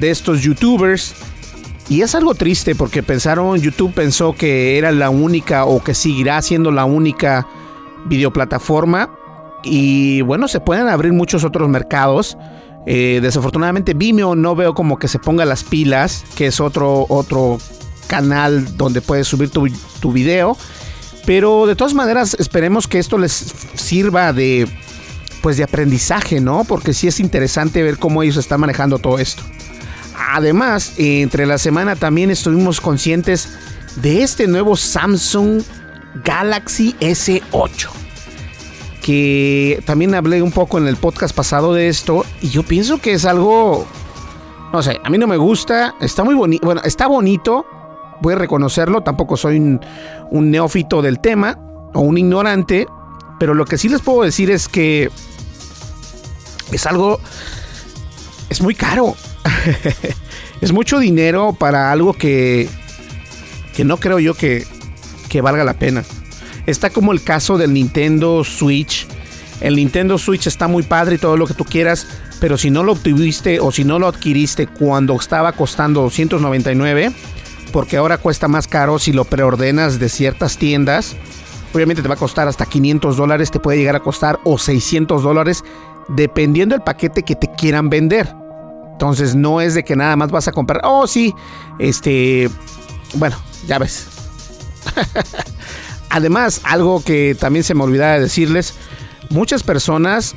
de 0.00 0.10
estos 0.10 0.42
youtubers. 0.42 1.14
Y 1.88 2.02
es 2.02 2.16
algo 2.16 2.34
triste 2.34 2.74
porque 2.74 3.04
pensaron 3.04 3.60
YouTube 3.60 3.94
pensó 3.94 4.34
que 4.34 4.78
era 4.78 4.90
la 4.90 5.10
única 5.10 5.64
o 5.64 5.82
que 5.82 5.94
seguirá 5.94 6.42
siendo 6.42 6.70
la 6.70 6.84
única 6.84 7.46
videoplataforma. 8.06 9.10
Y 9.64 10.20
bueno, 10.22 10.48
se 10.48 10.60
pueden 10.60 10.88
abrir 10.88 11.12
muchos 11.12 11.44
otros 11.44 11.68
mercados. 11.68 12.36
Eh, 12.86 13.18
desafortunadamente 13.22 13.94
Vimeo 13.94 14.34
no 14.34 14.54
veo 14.54 14.74
como 14.74 14.98
que 14.98 15.08
se 15.08 15.18
ponga 15.18 15.44
las 15.44 15.64
pilas, 15.64 16.24
que 16.36 16.46
es 16.46 16.60
otro, 16.60 17.06
otro 17.08 17.58
canal 18.06 18.76
donde 18.76 19.00
puedes 19.00 19.26
subir 19.26 19.50
tu, 19.50 19.68
tu 20.00 20.12
video. 20.12 20.56
Pero 21.26 21.66
de 21.66 21.76
todas 21.76 21.92
maneras 21.92 22.36
esperemos 22.38 22.88
que 22.88 22.98
esto 22.98 23.18
les 23.18 23.32
sirva 23.74 24.32
de 24.32 24.66
pues 25.42 25.56
de 25.56 25.64
aprendizaje, 25.64 26.40
¿no? 26.40 26.64
Porque 26.64 26.94
sí 26.94 27.06
es 27.06 27.20
interesante 27.20 27.82
ver 27.82 27.98
cómo 27.98 28.22
ellos 28.22 28.36
están 28.36 28.60
manejando 28.60 28.98
todo 28.98 29.18
esto. 29.18 29.42
Además, 30.30 30.94
entre 30.96 31.46
la 31.46 31.58
semana 31.58 31.96
también 31.96 32.30
estuvimos 32.30 32.80
conscientes 32.80 33.48
de 33.96 34.22
este 34.22 34.46
nuevo 34.46 34.76
Samsung 34.76 35.62
Galaxy 36.24 36.94
S8 37.00 38.08
que 39.08 39.82
también 39.86 40.14
hablé 40.14 40.42
un 40.42 40.52
poco 40.52 40.76
en 40.76 40.86
el 40.86 40.96
podcast 40.96 41.34
pasado 41.34 41.72
de 41.72 41.88
esto 41.88 42.26
y 42.42 42.50
yo 42.50 42.62
pienso 42.62 42.98
que 42.98 43.14
es 43.14 43.24
algo, 43.24 43.86
no 44.70 44.82
sé, 44.82 45.00
a 45.02 45.08
mí 45.08 45.16
no 45.16 45.26
me 45.26 45.38
gusta, 45.38 45.94
está 46.02 46.24
muy 46.24 46.34
bonito, 46.34 46.66
bueno, 46.66 46.82
está 46.84 47.06
bonito, 47.06 47.64
voy 48.20 48.34
a 48.34 48.36
reconocerlo, 48.36 49.00
tampoco 49.00 49.38
soy 49.38 49.56
un, 49.56 49.80
neófito 50.50 51.00
del 51.00 51.20
tema 51.20 51.58
o 51.94 52.00
un 52.00 52.18
ignorante, 52.18 52.86
pero 53.40 53.54
lo 53.54 53.64
que 53.64 53.78
sí 53.78 53.88
les 53.88 54.02
puedo 54.02 54.24
decir 54.24 54.50
es 54.50 54.68
que 54.68 55.10
es 56.70 56.86
algo, 56.86 57.18
es 58.50 58.60
muy 58.60 58.74
caro, 58.74 59.14
es 60.60 60.70
mucho 60.70 60.98
dinero 60.98 61.56
para 61.58 61.92
algo 61.92 62.12
que, 62.12 62.68
que 63.74 63.86
no 63.86 63.96
creo 63.96 64.18
yo 64.18 64.34
que, 64.34 64.66
que 65.28 65.40
valga 65.40 65.64
la 65.64 65.74
pena. 65.74 66.04
Está 66.66 66.90
como 66.90 67.12
el 67.12 67.22
caso 67.22 67.56
del 67.56 67.72
Nintendo 67.72 68.44
Switch. 68.44 69.06
El 69.60 69.76
Nintendo 69.76 70.18
Switch 70.18 70.46
está 70.46 70.68
muy 70.68 70.82
padre 70.82 71.16
y 71.16 71.18
todo 71.18 71.36
lo 71.36 71.46
que 71.46 71.54
tú 71.54 71.64
quieras, 71.64 72.06
pero 72.40 72.56
si 72.56 72.70
no 72.70 72.84
lo 72.84 72.92
obtuviste 72.92 73.58
o 73.60 73.72
si 73.72 73.84
no 73.84 73.98
lo 73.98 74.06
adquiriste 74.06 74.66
cuando 74.66 75.16
estaba 75.16 75.52
costando 75.52 76.02
299, 76.02 77.12
porque 77.72 77.96
ahora 77.96 78.18
cuesta 78.18 78.48
más 78.48 78.68
caro 78.68 78.98
si 78.98 79.12
lo 79.12 79.24
preordenas 79.24 79.98
de 79.98 80.08
ciertas 80.08 80.58
tiendas, 80.58 81.16
obviamente 81.72 82.02
te 82.02 82.08
va 82.08 82.14
a 82.14 82.18
costar 82.18 82.48
hasta 82.48 82.66
500 82.66 83.16
dólares, 83.16 83.50
te 83.50 83.60
puede 83.60 83.78
llegar 83.78 83.96
a 83.96 84.00
costar 84.00 84.38
o 84.44 84.58
600 84.58 85.22
dólares, 85.22 85.64
dependiendo 86.08 86.74
del 86.74 86.82
paquete 86.82 87.22
que 87.22 87.34
te 87.34 87.50
quieran 87.50 87.88
vender. 87.90 88.32
Entonces 88.92 89.34
no 89.34 89.60
es 89.60 89.74
de 89.74 89.84
que 89.84 89.96
nada 89.96 90.16
más 90.16 90.30
vas 90.30 90.48
a 90.48 90.52
comprar, 90.52 90.82
oh 90.84 91.06
sí, 91.06 91.34
este, 91.78 92.50
bueno, 93.14 93.36
ya 93.66 93.78
ves. 93.78 94.17
Además, 96.10 96.60
algo 96.64 97.02
que 97.04 97.36
también 97.38 97.64
se 97.64 97.74
me 97.74 97.84
olvidaba 97.84 98.14
de 98.14 98.20
decirles, 98.20 98.74
muchas 99.30 99.62
personas 99.62 100.34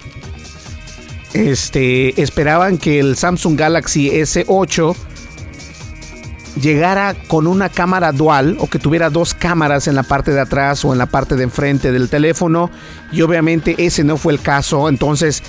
este, 1.33 2.21
esperaban 2.21 2.77
que 2.77 2.99
el 2.99 3.15
Samsung 3.15 3.57
Galaxy 3.57 4.09
S8 4.09 4.95
llegara 6.61 7.15
con 7.27 7.47
una 7.47 7.69
cámara 7.69 8.11
dual 8.11 8.57
o 8.59 8.67
que 8.67 8.79
tuviera 8.79 9.09
dos 9.09 9.33
cámaras 9.33 9.87
en 9.87 9.95
la 9.95 10.03
parte 10.03 10.31
de 10.31 10.41
atrás 10.41 10.83
o 10.83 10.91
en 10.91 10.99
la 10.99 11.05
parte 11.05 11.35
de 11.35 11.43
enfrente 11.43 11.91
del 11.91 12.09
teléfono 12.09 12.69
y 13.11 13.21
obviamente 13.21 13.75
ese 13.77 14.03
no 14.03 14.17
fue 14.17 14.33
el 14.33 14.41
caso. 14.41 14.89
Entonces 14.89 15.41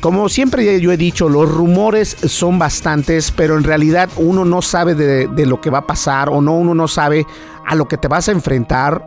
Como 0.00 0.28
siempre 0.28 0.80
yo 0.82 0.92
he 0.92 0.98
dicho, 0.98 1.30
los 1.30 1.50
rumores 1.50 2.14
son 2.26 2.58
bastantes, 2.58 3.30
pero 3.30 3.56
en 3.56 3.64
realidad 3.64 4.10
uno 4.16 4.44
no 4.44 4.60
sabe 4.60 4.94
de, 4.94 5.46
lo 5.46 5.62
que 5.62 5.70
va 5.70 5.78
a 5.78 5.86
pasar 5.86 6.28
o 6.28 6.42
no, 6.42 6.58
uno 6.58 6.74
no 6.74 6.88
sabe 6.88 7.26
a 7.66 7.74
lo 7.74 7.86
que 7.86 7.96
te 7.96 8.08
vas 8.08 8.28
a 8.28 8.32
enfrentar 8.32 9.06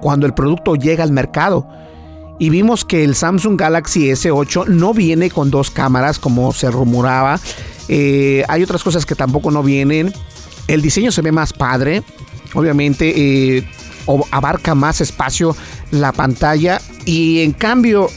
cuando 0.00 0.26
el 0.26 0.34
producto 0.34 0.74
llega 0.74 1.04
al 1.04 1.12
mercado. 1.12 1.66
Y 2.38 2.50
vimos 2.50 2.84
que 2.84 3.02
el 3.02 3.14
Samsung 3.14 3.58
Galaxy 3.58 4.10
S8 4.10 4.66
no 4.66 4.92
viene 4.92 5.30
con 5.30 5.50
dos 5.50 5.70
cámaras 5.70 6.18
como 6.18 6.52
se 6.52 6.70
rumoraba. 6.70 7.40
Eh, 7.88 8.44
hay 8.48 8.62
otras 8.62 8.82
cosas 8.82 9.06
que 9.06 9.14
tampoco 9.14 9.50
no 9.50 9.62
vienen. 9.62 10.12
El 10.68 10.82
diseño 10.82 11.12
se 11.12 11.22
ve 11.22 11.32
más 11.32 11.52
padre. 11.52 12.02
Obviamente 12.54 13.56
eh, 13.56 13.68
abarca 14.30 14.74
más 14.74 15.00
espacio 15.00 15.56
la 15.90 16.12
pantalla. 16.12 16.80
Y 17.06 17.40
en 17.42 17.52
cambio, 17.52 18.08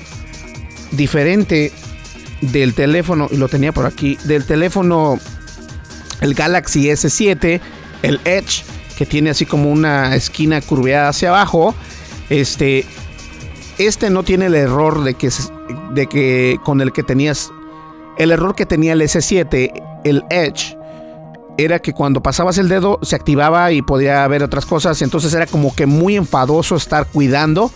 diferente 0.91 1.71
del 2.41 2.73
teléfono, 2.73 3.27
y 3.31 3.37
lo 3.37 3.47
tenía 3.47 3.71
por 3.71 3.85
aquí, 3.85 4.17
del 4.25 4.45
teléfono, 4.45 5.17
el 6.21 6.33
Galaxy 6.33 6.87
S7, 6.87 7.61
el 8.01 8.19
Edge, 8.25 8.63
que 8.99 9.05
tiene 9.05 9.29
así 9.29 9.45
como 9.45 9.71
una 9.71 10.13
esquina 10.13 10.59
curveada 10.59 11.07
hacia 11.07 11.29
abajo. 11.29 11.73
Este, 12.29 12.83
este 13.77 14.09
no 14.09 14.23
tiene 14.23 14.47
el 14.47 14.55
error 14.55 15.05
de 15.05 15.13
que, 15.13 15.29
de 15.93 16.07
que 16.07 16.59
con 16.65 16.81
el 16.81 16.91
que 16.91 17.03
tenías, 17.03 17.49
el 18.17 18.31
error 18.31 18.55
que 18.55 18.65
tenía 18.65 18.91
el 18.91 19.01
S7, 19.01 20.01
el 20.03 20.25
Edge, 20.29 20.77
era 21.57 21.79
que 21.79 21.93
cuando 21.93 22.21
pasabas 22.21 22.57
el 22.57 22.67
dedo 22.67 22.99
se 23.01 23.15
activaba 23.15 23.71
y 23.71 23.81
podía 23.81 24.27
ver 24.27 24.43
otras 24.43 24.65
cosas. 24.65 25.01
Entonces 25.01 25.33
era 25.33 25.45
como 25.45 25.73
que 25.73 25.85
muy 25.85 26.17
enfadoso 26.17 26.75
estar 26.75 27.05
cuidando, 27.07 27.71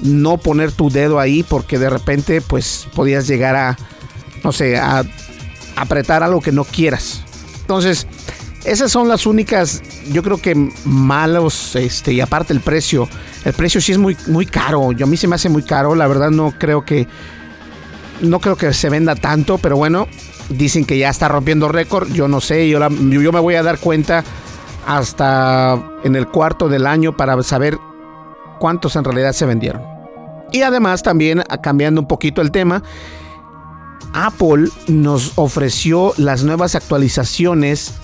no 0.00 0.38
poner 0.38 0.72
tu 0.72 0.88
dedo 0.88 1.20
ahí 1.20 1.42
porque 1.42 1.78
de 1.78 1.90
repente 1.90 2.40
pues 2.40 2.88
podías 2.94 3.26
llegar 3.26 3.56
a, 3.56 3.76
no 4.42 4.52
sé, 4.52 4.78
a 4.78 5.04
apretar 5.76 6.22
algo 6.22 6.40
que 6.40 6.50
no 6.50 6.64
quieras. 6.64 7.22
Entonces, 7.60 8.06
esas 8.66 8.90
son 8.90 9.08
las 9.08 9.26
únicas, 9.26 9.82
yo 10.10 10.22
creo 10.22 10.38
que 10.38 10.54
malos, 10.84 11.76
este, 11.76 12.12
y 12.12 12.20
aparte 12.20 12.52
el 12.52 12.60
precio. 12.60 13.08
El 13.44 13.52
precio 13.52 13.80
sí 13.80 13.92
es 13.92 13.98
muy, 13.98 14.16
muy 14.26 14.46
caro. 14.46 14.92
Yo 14.92 15.06
a 15.06 15.08
mí 15.08 15.16
se 15.16 15.28
me 15.28 15.36
hace 15.36 15.48
muy 15.48 15.62
caro. 15.62 15.94
La 15.94 16.06
verdad 16.06 16.30
no 16.30 16.52
creo 16.58 16.84
que, 16.84 17.06
no 18.20 18.40
creo 18.40 18.56
que 18.56 18.72
se 18.72 18.90
venda 18.90 19.14
tanto, 19.14 19.58
pero 19.58 19.76
bueno, 19.76 20.08
Dicen 20.48 20.84
que 20.84 20.98
ya 20.98 21.08
está 21.08 21.28
rompiendo 21.28 21.68
récord. 21.68 22.08
Yo 22.12 22.28
no 22.28 22.40
sé. 22.40 22.68
Yo, 22.68 22.78
yo 22.88 23.32
me 23.32 23.40
voy 23.40 23.54
a 23.56 23.62
dar 23.62 23.78
cuenta 23.78 24.22
hasta 24.86 25.82
en 26.04 26.14
el 26.14 26.28
cuarto 26.28 26.68
del 26.68 26.86
año 26.86 27.16
para 27.16 27.40
saber 27.42 27.78
cuántos 28.60 28.94
en 28.96 29.04
realidad 29.04 29.32
se 29.32 29.46
vendieron. 29.46 29.82
Y 30.52 30.62
además 30.62 31.02
también 31.02 31.42
cambiando 31.60 32.00
un 32.00 32.06
poquito 32.06 32.40
el 32.40 32.52
tema, 32.52 32.84
Apple 34.12 34.68
nos 34.86 35.32
ofreció 35.34 36.14
las 36.16 36.44
nuevas 36.44 36.76
actualizaciones 36.76 37.94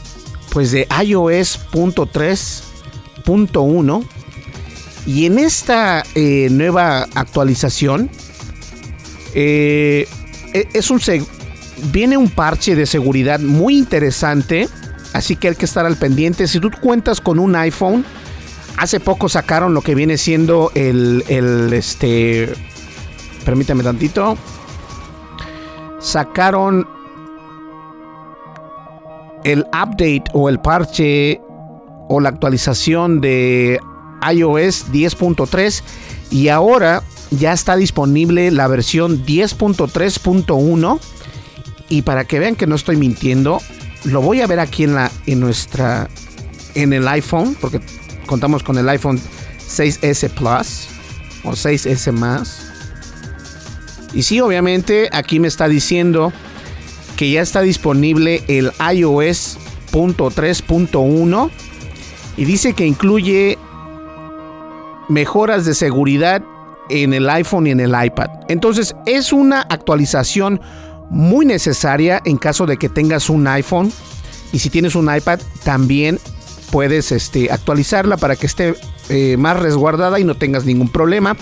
pues 0.52 0.70
de 0.70 0.86
iOS 1.04 1.58
.3.1 1.72 4.06
y 5.06 5.26
en 5.26 5.38
esta 5.38 6.04
eh, 6.14 6.48
nueva 6.50 7.08
actualización 7.14 8.10
eh, 9.34 10.06
e, 10.52 10.68
es 10.74 10.90
un, 10.90 11.00
viene 11.90 12.18
un 12.18 12.28
parche 12.28 12.76
de 12.76 12.84
seguridad 12.86 13.40
muy 13.40 13.78
interesante, 13.78 14.68
así 15.14 15.36
que 15.36 15.48
hay 15.48 15.56
que 15.56 15.64
estar 15.64 15.86
al 15.86 15.96
pendiente. 15.96 16.46
Si 16.46 16.60
tú 16.60 16.70
cuentas 16.80 17.20
con 17.20 17.38
un 17.38 17.56
iPhone, 17.56 18.04
hace 18.76 19.00
poco 19.00 19.30
sacaron 19.30 19.74
lo 19.74 19.80
que 19.80 19.94
viene 19.94 20.18
siendo 20.18 20.70
el, 20.74 21.24
el 21.28 21.72
este, 21.72 22.52
permítame 23.44 23.82
tantito, 23.82 24.36
sacaron 25.98 26.86
el 29.44 29.60
update 29.68 30.24
o 30.32 30.48
el 30.48 30.58
parche 30.60 31.40
o 32.08 32.20
la 32.20 32.28
actualización 32.28 33.20
de 33.20 33.80
iOS 34.30 34.92
10.3 34.92 35.82
y 36.30 36.48
ahora 36.48 37.02
ya 37.30 37.52
está 37.52 37.76
disponible 37.76 38.50
la 38.50 38.68
versión 38.68 39.24
10.3.1 39.24 41.00
y 41.88 42.02
para 42.02 42.24
que 42.24 42.38
vean 42.38 42.56
que 42.56 42.66
no 42.66 42.74
estoy 42.74 42.96
mintiendo, 42.96 43.60
lo 44.04 44.22
voy 44.22 44.40
a 44.40 44.46
ver 44.46 44.60
aquí 44.60 44.84
en 44.84 44.94
la 44.94 45.10
en 45.26 45.40
nuestra 45.40 46.08
en 46.74 46.92
el 46.92 47.06
iPhone, 47.08 47.56
porque 47.60 47.80
contamos 48.26 48.62
con 48.62 48.78
el 48.78 48.88
iPhone 48.88 49.20
6S 49.68 50.30
Plus 50.30 50.88
o 51.44 51.52
6S 51.52 52.12
más. 52.12 52.68
Y 54.14 54.22
sí, 54.22 54.40
obviamente 54.40 55.08
aquí 55.12 55.40
me 55.40 55.48
está 55.48 55.68
diciendo 55.68 56.32
que 57.22 57.30
ya 57.30 57.40
está 57.40 57.60
disponible 57.60 58.42
el 58.48 58.72
iOS 58.96 59.56
.3.1 59.92 61.50
y 62.36 62.44
dice 62.44 62.72
que 62.72 62.84
incluye 62.84 63.58
mejoras 65.08 65.64
de 65.64 65.74
seguridad 65.74 66.42
en 66.90 67.14
el 67.14 67.30
iPhone 67.30 67.68
y 67.68 67.70
en 67.70 67.78
el 67.78 67.90
iPad. 67.90 68.28
Entonces 68.48 68.96
es 69.06 69.32
una 69.32 69.60
actualización 69.60 70.60
muy 71.10 71.46
necesaria 71.46 72.20
en 72.24 72.38
caso 72.38 72.66
de 72.66 72.76
que 72.76 72.88
tengas 72.88 73.30
un 73.30 73.46
iPhone 73.46 73.92
y 74.52 74.58
si 74.58 74.68
tienes 74.68 74.96
un 74.96 75.08
iPad 75.14 75.38
también 75.62 76.18
puedes 76.72 77.12
este, 77.12 77.52
actualizarla 77.52 78.16
para 78.16 78.34
que 78.34 78.46
esté 78.46 78.74
eh, 79.10 79.36
más 79.36 79.60
resguardada 79.60 80.18
y 80.18 80.24
no 80.24 80.34
tengas 80.34 80.64
ningún 80.64 80.88
problema. 80.88 81.36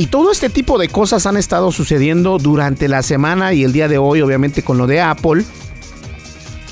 Y 0.00 0.06
todo 0.06 0.32
este 0.32 0.48
tipo 0.48 0.78
de 0.78 0.88
cosas 0.88 1.26
han 1.26 1.36
estado 1.36 1.70
sucediendo 1.72 2.38
durante 2.38 2.88
la 2.88 3.02
semana 3.02 3.52
y 3.52 3.64
el 3.64 3.74
día 3.74 3.86
de 3.86 3.98
hoy, 3.98 4.22
obviamente 4.22 4.62
con 4.62 4.78
lo 4.78 4.86
de 4.86 4.98
Apple. 4.98 5.44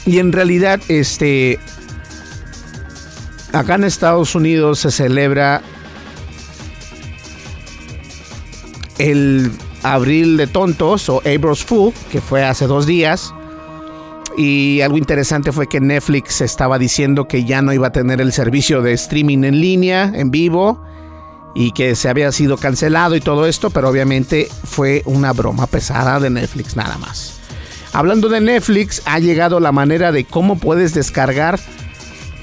Y 0.06 0.18
en 0.18 0.32
realidad, 0.32 0.80
este, 0.88 1.58
acá 3.52 3.74
en 3.74 3.84
Estados 3.84 4.34
Unidos 4.34 4.78
se 4.78 4.90
celebra 4.90 5.60
el 8.96 9.52
Abril 9.82 10.38
de 10.38 10.46
Tontos 10.46 11.10
o 11.10 11.18
April's 11.18 11.62
Fool, 11.62 11.92
que 12.10 12.22
fue 12.22 12.46
hace 12.46 12.66
dos 12.66 12.86
días. 12.86 13.34
Y 14.38 14.80
algo 14.80 14.96
interesante 14.96 15.52
fue 15.52 15.68
que 15.68 15.80
Netflix 15.80 16.40
estaba 16.40 16.78
diciendo 16.78 17.28
que 17.28 17.44
ya 17.44 17.60
no 17.60 17.74
iba 17.74 17.88
a 17.88 17.92
tener 17.92 18.22
el 18.22 18.32
servicio 18.32 18.80
de 18.80 18.94
streaming 18.94 19.44
en 19.44 19.60
línea, 19.60 20.10
en 20.14 20.30
vivo, 20.30 20.87
y 21.54 21.72
que 21.72 21.94
se 21.94 22.08
había 22.08 22.30
sido 22.32 22.56
cancelado 22.56 23.16
y 23.16 23.20
todo 23.20 23.46
esto, 23.46 23.70
pero 23.70 23.88
obviamente 23.88 24.48
fue 24.64 25.02
una 25.04 25.32
broma 25.32 25.66
pesada 25.66 26.20
de 26.20 26.30
Netflix 26.30 26.76
nada 26.76 26.98
más. 26.98 27.40
Hablando 27.92 28.28
de 28.28 28.40
Netflix, 28.40 29.02
ha 29.06 29.18
llegado 29.18 29.60
la 29.60 29.72
manera 29.72 30.12
de 30.12 30.24
cómo 30.24 30.58
puedes 30.58 30.94
descargar 30.94 31.58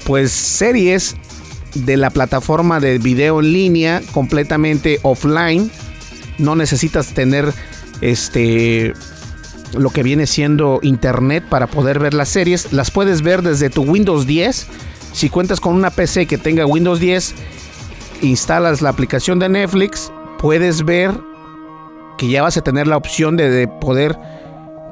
pues 0.04 0.32
series 0.32 1.16
de 1.74 1.96
la 1.96 2.10
plataforma 2.10 2.80
de 2.80 2.98
video 2.98 3.40
en 3.40 3.52
línea 3.52 4.02
completamente 4.12 4.98
offline 5.02 5.70
no 6.38 6.56
necesitas 6.56 7.08
tener 7.14 7.52
este 8.00 8.94
lo 9.76 9.90
que 9.90 10.02
viene 10.02 10.26
siendo 10.26 10.78
internet 10.82 11.44
para 11.48 11.66
poder 11.66 11.98
ver 11.98 12.14
las 12.14 12.28
series. 12.28 12.72
Las 12.72 12.90
puedes 12.90 13.22
ver 13.22 13.42
desde 13.42 13.68
tu 13.68 13.82
Windows 13.82 14.26
10. 14.26 14.66
Si 15.12 15.28
cuentas 15.28 15.60
con 15.60 15.74
una 15.74 15.90
PC 15.90 16.26
que 16.26 16.38
tenga 16.38 16.66
Windows 16.66 17.00
10, 17.00 17.34
instalas 18.22 18.82
la 18.82 18.90
aplicación 18.90 19.38
de 19.38 19.48
Netflix, 19.48 20.12
puedes 20.38 20.84
ver 20.84 21.12
que 22.18 22.28
ya 22.28 22.42
vas 22.42 22.56
a 22.56 22.62
tener 22.62 22.86
la 22.86 22.96
opción 22.96 23.36
de, 23.36 23.50
de 23.50 23.68
poder 23.68 24.18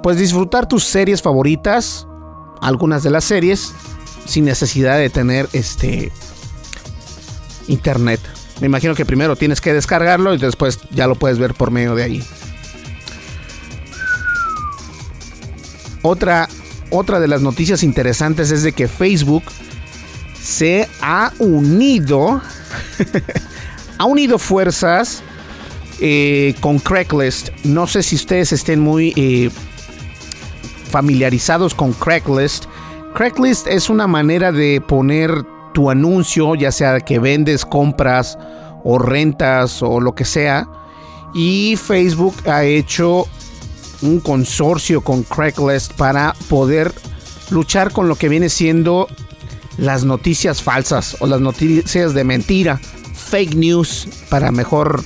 pues 0.02 0.18
disfrutar 0.18 0.68
tus 0.68 0.84
series 0.84 1.22
favoritas, 1.22 2.06
algunas 2.60 3.02
de 3.02 3.10
las 3.10 3.24
series 3.24 3.72
sin 4.26 4.44
necesidad 4.44 4.98
de 4.98 5.10
tener 5.10 5.48
este 5.52 6.12
internet. 7.68 8.20
Me 8.60 8.66
imagino 8.66 8.94
que 8.94 9.04
primero 9.04 9.36
tienes 9.36 9.60
que 9.60 9.72
descargarlo 9.72 10.34
y 10.34 10.38
después 10.38 10.78
ya 10.90 11.06
lo 11.06 11.14
puedes 11.14 11.38
ver 11.38 11.54
por 11.54 11.70
medio 11.70 11.94
de 11.94 12.02
ahí. 12.02 12.24
Otra, 16.02 16.48
otra 16.90 17.18
de 17.18 17.28
las 17.28 17.40
noticias 17.40 17.82
interesantes 17.82 18.50
es 18.50 18.62
de 18.62 18.72
que 18.72 18.88
Facebook 18.88 19.44
se 20.44 20.86
ha 21.00 21.32
unido, 21.38 22.42
ha 23.98 24.04
unido 24.04 24.38
fuerzas 24.38 25.22
eh, 26.00 26.54
con 26.60 26.78
Craigslist. 26.78 27.48
No 27.64 27.86
sé 27.86 28.02
si 28.02 28.14
ustedes 28.14 28.52
estén 28.52 28.78
muy 28.80 29.14
eh, 29.16 29.50
familiarizados 30.90 31.74
con 31.74 31.94
Craigslist. 31.94 32.66
Craigslist 33.14 33.66
es 33.68 33.88
una 33.88 34.06
manera 34.06 34.52
de 34.52 34.82
poner 34.86 35.30
tu 35.72 35.88
anuncio, 35.90 36.54
ya 36.54 36.70
sea 36.70 37.00
que 37.00 37.18
vendes, 37.18 37.64
compras 37.64 38.38
o 38.84 38.98
rentas 38.98 39.82
o 39.82 39.98
lo 39.98 40.14
que 40.14 40.26
sea. 40.26 40.68
Y 41.34 41.76
Facebook 41.76 42.34
ha 42.46 42.64
hecho 42.64 43.26
un 44.02 44.20
consorcio 44.20 45.00
con 45.00 45.22
Craigslist 45.22 45.94
para 45.94 46.34
poder 46.50 46.92
luchar 47.50 47.92
con 47.92 48.08
lo 48.08 48.16
que 48.16 48.28
viene 48.28 48.50
siendo 48.50 49.08
las 49.76 50.04
noticias 50.04 50.62
falsas 50.62 51.16
o 51.20 51.26
las 51.26 51.40
noticias 51.40 52.14
de 52.14 52.24
mentira, 52.24 52.80
fake 53.14 53.54
news, 53.54 54.08
para 54.28 54.50
mejor 54.50 55.02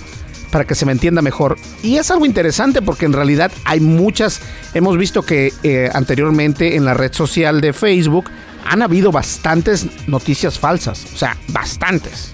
para 0.50 0.66
que 0.66 0.74
se 0.74 0.86
me 0.86 0.92
entienda 0.92 1.22
mejor. 1.22 1.56
Y 1.82 1.96
es 1.96 2.10
algo 2.10 2.26
interesante 2.26 2.82
porque 2.82 3.06
en 3.06 3.12
realidad 3.12 3.52
hay 3.64 3.80
muchas, 3.80 4.40
hemos 4.74 4.96
visto 4.96 5.22
que 5.22 5.52
eh, 5.62 5.90
anteriormente 5.92 6.76
en 6.76 6.84
la 6.84 6.94
red 6.94 7.12
social 7.12 7.60
de 7.60 7.72
Facebook 7.72 8.30
han 8.64 8.82
habido 8.82 9.12
bastantes 9.12 9.86
noticias 10.06 10.58
falsas, 10.58 11.06
o 11.14 11.16
sea, 11.16 11.36
bastantes. 11.48 12.32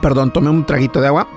Perdón, 0.00 0.32
tomé 0.32 0.48
un 0.50 0.64
traguito 0.64 1.00
de 1.00 1.08
agua. 1.08 1.28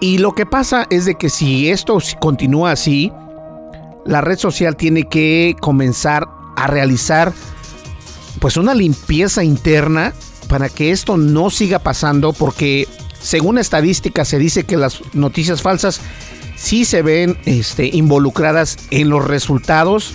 Y 0.00 0.18
lo 0.18 0.32
que 0.32 0.46
pasa 0.46 0.86
es 0.90 1.06
de 1.06 1.16
que 1.16 1.28
si 1.28 1.70
esto 1.70 1.98
continúa 2.20 2.70
así, 2.70 3.12
la 4.08 4.22
red 4.22 4.38
social 4.38 4.74
tiene 4.74 5.06
que 5.06 5.54
comenzar 5.60 6.28
a 6.56 6.66
realizar 6.66 7.32
pues 8.40 8.56
una 8.56 8.74
limpieza 8.74 9.44
interna 9.44 10.14
para 10.48 10.70
que 10.70 10.90
esto 10.90 11.18
no 11.18 11.50
siga 11.50 11.78
pasando 11.78 12.32
porque 12.32 12.88
según 13.20 13.58
estadísticas 13.58 14.26
se 14.26 14.38
dice 14.38 14.64
que 14.64 14.78
las 14.78 15.02
noticias 15.12 15.60
falsas 15.60 16.00
sí 16.56 16.86
se 16.86 17.02
ven 17.02 17.36
este, 17.44 17.86
involucradas 17.86 18.78
en 18.90 19.10
los 19.10 19.26
resultados 19.26 20.14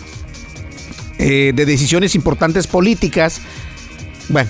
eh, 1.19 1.53
de 1.53 1.65
decisiones 1.65 2.15
importantes 2.15 2.65
políticas. 2.65 3.41
Bueno, 4.29 4.49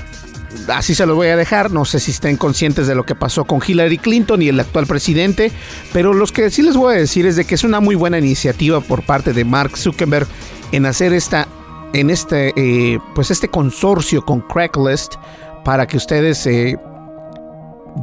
así 0.68 0.96
se 0.96 1.06
lo 1.06 1.16
voy 1.16 1.28
a 1.28 1.36
dejar. 1.36 1.72
No 1.72 1.86
sé 1.86 2.00
si 2.00 2.12
estén 2.12 2.38
conscientes 2.38 2.88
de 2.88 2.96
lo 2.96 3.06
que 3.06 3.16
pasó 3.16 3.46
con 3.46 3.62
Hillary 3.66 3.98
Clinton 3.98 4.42
y 4.42 4.50
el 4.50 4.60
actual 4.60 4.88
presidente, 4.88 5.52
pero 5.92 6.14
lo 6.14 6.26
que 6.28 6.50
sí 6.50 6.62
les 6.62 6.76
voy 6.76 6.96
a 6.96 6.98
decir 6.98 7.26
es 7.26 7.36
de 7.36 7.46
que 7.46 7.56
es 7.56 7.64
una 7.64 7.80
muy 7.80 7.96
buena 7.96 8.18
iniciativa 8.18 8.82
por 8.82 9.04
parte 9.04 9.34
de 9.34 9.46
Mark 9.46 9.78
Zuckerberg 9.78 10.28
en 10.72 10.86
hacer 10.86 11.14
esta, 11.14 11.48
en 11.94 12.10
este, 12.10 12.54
eh, 12.56 13.00
pues 13.16 13.32
este 13.32 13.48
consorcio 13.50 14.24
con 14.26 14.42
Cracklist 14.42 15.16
para 15.64 15.88
que 15.88 15.98
ustedes 15.98 16.46
eh, 16.48 16.78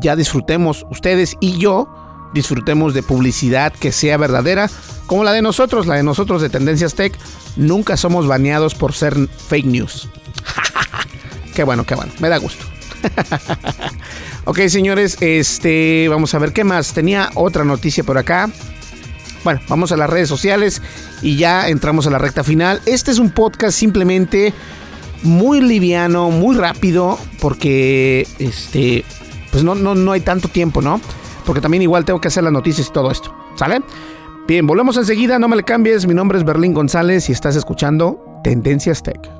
ya 0.01 0.17
disfrutemos, 0.17 0.87
ustedes 0.91 1.37
y 1.41 1.59
yo 1.59 1.89
disfrutemos 2.33 2.95
de 2.95 3.03
publicidad 3.03 3.73
que 3.73 3.93
sea 3.93 4.17
verdadera, 4.17 4.71
como 5.07 5.25
la 5.25 5.33
de 5.33 5.43
nosotros, 5.43 5.87
la 5.87 5.97
de 5.97 6.03
nosotros 6.03 6.41
de 6.43 6.49
Tendencias 6.49 6.95
Tech. 6.95 7.19
Nunca 7.57 7.97
somos 7.97 8.27
baneados 8.27 8.75
por 8.75 8.93
ser 8.93 9.17
fake 9.49 9.67
news. 9.67 10.09
Qué 11.55 11.65
bueno, 11.65 11.85
qué 11.85 11.95
bueno. 11.95 12.13
Me 12.21 12.29
da 12.29 12.39
gusto. 12.39 12.65
ok, 14.45 14.61
señores, 14.69 15.17
este, 15.21 16.09
vamos 16.09 16.35
a 16.35 16.39
ver 16.39 16.53
qué 16.53 16.65
más. 16.65 16.93
Tenía 16.93 17.31
otra 17.35 17.65
noticia 17.65 18.05
por 18.05 18.19
acá. 18.19 18.51
Bueno, 19.45 19.61
vamos 19.69 19.91
a 19.93 19.97
las 19.97 20.11
redes 20.11 20.29
sociales 20.29 20.83
y 21.23 21.37
ya 21.37 21.69
entramos 21.69 22.07
a 22.07 22.11
la 22.11 22.19
recta 22.19 22.45
final. 22.45 22.81
Este 22.87 23.11
es 23.11 23.19
un 23.19 23.31
podcast 23.31 23.77
simplemente 23.77 24.53
muy 25.23 25.61
liviano, 25.61 26.31
muy 26.31 26.57
rápido, 26.57 27.19
porque 27.41 28.27
este, 28.39 29.05
pues 29.51 29.65
no, 29.65 29.75
no, 29.75 29.95
no 29.95 30.13
hay 30.13 30.21
tanto 30.21 30.49
tiempo, 30.49 30.83
¿no? 30.83 31.01
Porque 31.47 31.61
también 31.61 31.83
igual 31.83 32.05
tengo 32.05 32.21
que 32.21 32.29
hacer 32.29 32.45
las 32.45 32.53
noticias 32.53 32.89
y 32.89 32.93
todo 32.93 33.11
esto. 33.11 33.35
¿Sale? 33.57 33.81
Bien, 34.47 34.67
volvemos 34.67 34.97
enseguida, 34.97 35.39
no 35.39 35.49
me 35.49 35.57
le 35.57 35.63
cambies. 35.63 36.07
Mi 36.07 36.15
nombre 36.15 36.39
es 36.39 36.45
Berlín 36.45 36.75
González 36.75 37.29
y 37.29 37.33
estás 37.33 37.57
escuchando 37.57 38.41
Tendencias 38.43 39.03
Tech. 39.03 39.40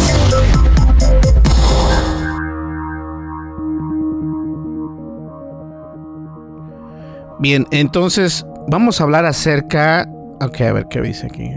Bien, 7.41 7.65
entonces 7.71 8.45
vamos 8.67 9.01
a 9.01 9.03
hablar 9.03 9.25
acerca. 9.25 10.07
Ok, 10.39 10.61
a 10.61 10.73
ver 10.73 10.85
qué 10.89 11.01
dice 11.01 11.25
aquí. 11.25 11.49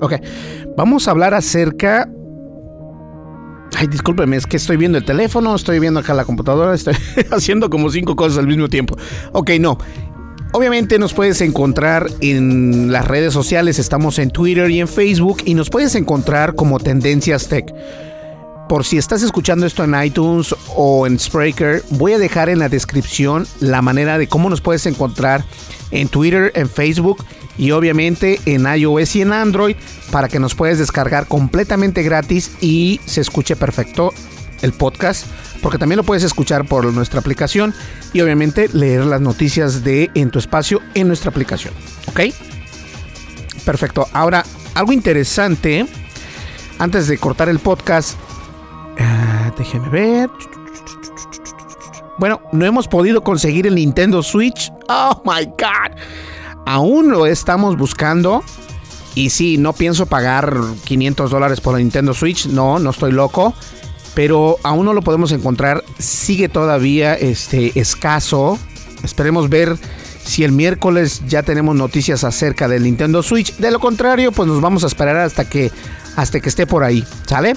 Ok, 0.00 0.14
vamos 0.76 1.06
a 1.06 1.10
hablar 1.10 1.34
acerca. 1.34 2.08
Ay, 3.76 3.86
discúlpeme, 3.86 4.36
es 4.36 4.46
que 4.46 4.56
estoy 4.56 4.78
viendo 4.78 4.96
el 4.96 5.04
teléfono, 5.04 5.54
estoy 5.54 5.78
viendo 5.78 6.00
acá 6.00 6.14
la 6.14 6.24
computadora, 6.24 6.74
estoy 6.74 6.94
haciendo 7.30 7.68
como 7.68 7.90
cinco 7.90 8.16
cosas 8.16 8.38
al 8.38 8.46
mismo 8.46 8.68
tiempo. 8.68 8.96
Ok, 9.32 9.50
no. 9.60 9.76
Obviamente 10.52 10.98
nos 10.98 11.12
puedes 11.12 11.42
encontrar 11.42 12.06
en 12.20 12.90
las 12.90 13.06
redes 13.06 13.34
sociales, 13.34 13.78
estamos 13.78 14.18
en 14.18 14.30
Twitter 14.30 14.70
y 14.70 14.80
en 14.80 14.88
Facebook 14.88 15.42
y 15.44 15.52
nos 15.52 15.68
puedes 15.68 15.94
encontrar 15.94 16.54
como 16.54 16.80
Tendencias 16.80 17.48
Tech. 17.48 17.74
Por 18.68 18.84
si 18.84 18.98
estás 18.98 19.22
escuchando 19.22 19.64
esto 19.64 19.82
en 19.82 19.94
iTunes 20.02 20.54
o 20.76 21.06
en 21.06 21.18
Spreaker, 21.18 21.82
voy 21.88 22.12
a 22.12 22.18
dejar 22.18 22.50
en 22.50 22.58
la 22.58 22.68
descripción 22.68 23.46
la 23.60 23.80
manera 23.80 24.18
de 24.18 24.28
cómo 24.28 24.50
nos 24.50 24.60
puedes 24.60 24.84
encontrar 24.84 25.42
en 25.90 26.08
Twitter, 26.08 26.52
en 26.54 26.68
Facebook 26.68 27.24
y 27.56 27.70
obviamente 27.70 28.38
en 28.44 28.66
iOS 28.66 29.16
y 29.16 29.22
en 29.22 29.32
Android 29.32 29.74
para 30.10 30.28
que 30.28 30.38
nos 30.38 30.54
puedas 30.54 30.76
descargar 30.76 31.26
completamente 31.28 32.02
gratis 32.02 32.52
y 32.60 33.00
se 33.06 33.22
escuche 33.22 33.56
perfecto 33.56 34.12
el 34.60 34.74
podcast, 34.74 35.26
porque 35.62 35.78
también 35.78 35.96
lo 35.96 36.04
puedes 36.04 36.24
escuchar 36.24 36.66
por 36.66 36.84
nuestra 36.92 37.20
aplicación 37.20 37.72
y 38.12 38.20
obviamente 38.20 38.68
leer 38.68 39.06
las 39.06 39.22
noticias 39.22 39.82
de 39.82 40.10
En 40.14 40.30
tu 40.30 40.38
espacio 40.38 40.82
en 40.94 41.08
nuestra 41.08 41.30
aplicación. 41.30 41.72
¿Ok? 42.08 42.20
Perfecto. 43.64 44.06
Ahora, 44.12 44.44
algo 44.74 44.92
interesante, 44.92 45.86
antes 46.78 47.08
de 47.08 47.16
cortar 47.16 47.48
el 47.48 47.60
podcast, 47.60 48.18
Ah, 48.98 49.52
déjeme 49.56 49.88
ver. 49.88 50.30
Bueno, 52.18 52.40
no 52.52 52.64
hemos 52.64 52.88
podido 52.88 53.22
conseguir 53.22 53.66
el 53.66 53.76
Nintendo 53.76 54.22
Switch. 54.22 54.72
Oh 54.88 55.22
my 55.24 55.44
God. 55.46 55.96
Aún 56.66 57.10
lo 57.10 57.26
estamos 57.26 57.76
buscando. 57.76 58.42
Y 59.14 59.30
sí, 59.30 59.56
no 59.56 59.72
pienso 59.72 60.06
pagar 60.06 60.54
500 60.84 61.30
dólares 61.30 61.60
por 61.60 61.76
el 61.76 61.82
Nintendo 61.82 62.14
Switch. 62.14 62.46
No, 62.46 62.78
no 62.78 62.90
estoy 62.90 63.12
loco. 63.12 63.54
Pero 64.14 64.56
aún 64.64 64.84
no 64.84 64.94
lo 64.94 65.02
podemos 65.02 65.30
encontrar. 65.30 65.84
Sigue 65.98 66.48
todavía 66.48 67.14
este, 67.14 67.78
escaso. 67.78 68.58
Esperemos 69.04 69.48
ver 69.48 69.76
si 70.24 70.44
el 70.44 70.52
miércoles 70.52 71.22
ya 71.26 71.42
tenemos 71.42 71.76
noticias 71.76 72.24
acerca 72.24 72.66
del 72.66 72.82
Nintendo 72.82 73.22
Switch. 73.22 73.56
De 73.56 73.70
lo 73.70 73.78
contrario, 73.78 74.32
pues 74.32 74.48
nos 74.48 74.60
vamos 74.60 74.82
a 74.84 74.88
esperar 74.88 75.16
hasta 75.16 75.48
que 75.48 75.70
hasta 76.16 76.40
que 76.40 76.48
esté 76.48 76.66
por 76.66 76.84
ahí, 76.84 77.04
¿sale? 77.26 77.54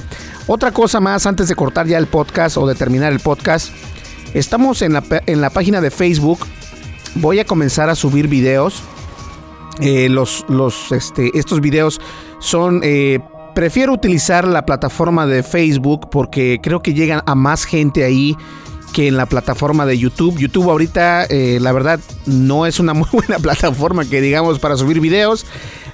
Otra 0.47 0.71
cosa 0.71 0.99
más 0.99 1.25
antes 1.25 1.47
de 1.47 1.55
cortar 1.55 1.87
ya 1.87 1.97
el 1.97 2.07
podcast 2.07 2.57
o 2.57 2.67
de 2.67 2.75
terminar 2.75 3.11
el 3.11 3.19
podcast. 3.19 3.69
Estamos 4.33 4.81
en 4.81 4.93
la, 4.93 5.03
en 5.25 5.41
la 5.41 5.49
página 5.49 5.81
de 5.81 5.91
Facebook. 5.91 6.39
Voy 7.15 7.39
a 7.39 7.45
comenzar 7.45 7.89
a 7.89 7.95
subir 7.95 8.27
videos. 8.27 8.81
Eh, 9.79 10.09
los, 10.09 10.45
los, 10.47 10.91
este, 10.91 11.31
estos 11.37 11.61
videos 11.61 11.99
son... 12.39 12.81
Eh, 12.83 13.19
prefiero 13.53 13.93
utilizar 13.93 14.47
la 14.47 14.65
plataforma 14.65 15.27
de 15.27 15.43
Facebook 15.43 16.09
porque 16.09 16.59
creo 16.63 16.81
que 16.81 16.93
llegan 16.93 17.21
a 17.25 17.35
más 17.35 17.65
gente 17.65 18.03
ahí 18.03 18.37
que 18.91 19.07
en 19.07 19.17
la 19.17 19.25
plataforma 19.25 19.85
de 19.85 19.97
YouTube. 19.97 20.37
YouTube 20.37 20.69
ahorita, 20.69 21.25
eh, 21.25 21.59
la 21.61 21.71
verdad, 21.71 21.99
no 22.25 22.65
es 22.65 22.79
una 22.79 22.93
muy 22.95 23.07
buena 23.11 23.39
plataforma 23.39 24.05
que 24.05 24.21
digamos 24.21 24.59
para 24.59 24.77
subir 24.77 24.99
videos. 24.99 25.45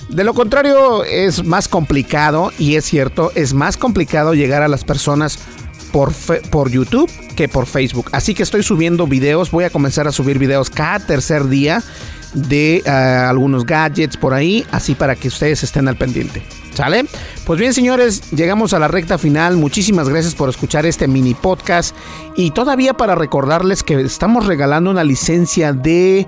De 0.09 0.23
lo 0.23 0.33
contrario, 0.33 1.03
es 1.03 1.43
más 1.43 1.67
complicado, 1.67 2.51
y 2.57 2.75
es 2.75 2.85
cierto, 2.85 3.31
es 3.35 3.53
más 3.53 3.75
complicado 3.75 4.33
llegar 4.33 4.61
a 4.61 4.67
las 4.67 4.85
personas 4.85 5.39
por, 5.91 6.13
por 6.49 6.69
YouTube 6.69 7.11
que 7.35 7.49
por 7.49 7.65
Facebook. 7.65 8.09
Así 8.13 8.33
que 8.33 8.43
estoy 8.43 8.63
subiendo 8.63 9.05
videos, 9.05 9.51
voy 9.51 9.65
a 9.65 9.69
comenzar 9.69 10.07
a 10.07 10.11
subir 10.11 10.39
videos 10.39 10.69
cada 10.69 10.99
tercer 10.99 11.47
día 11.47 11.83
de 12.33 12.83
eh, 12.85 12.89
algunos 12.89 13.65
gadgets 13.65 14.17
por 14.17 14.33
ahí, 14.33 14.65
así 14.71 14.95
para 14.95 15.15
que 15.15 15.27
ustedes 15.27 15.63
estén 15.63 15.87
al 15.87 15.97
pendiente. 15.97 16.43
¿Sale? 16.73 17.05
Pues 17.45 17.59
bien, 17.59 17.73
señores, 17.73 18.29
llegamos 18.31 18.73
a 18.73 18.79
la 18.79 18.87
recta 18.87 19.17
final. 19.17 19.57
Muchísimas 19.57 20.09
gracias 20.09 20.35
por 20.35 20.47
escuchar 20.47 20.85
este 20.85 21.07
mini 21.07 21.33
podcast. 21.33 21.95
Y 22.35 22.51
todavía 22.51 22.93
para 22.93 23.15
recordarles 23.15 23.81
que 23.81 23.99
estamos 24.01 24.45
regalando 24.45 24.91
una 24.91 25.03
licencia 25.03 25.73
de. 25.73 26.27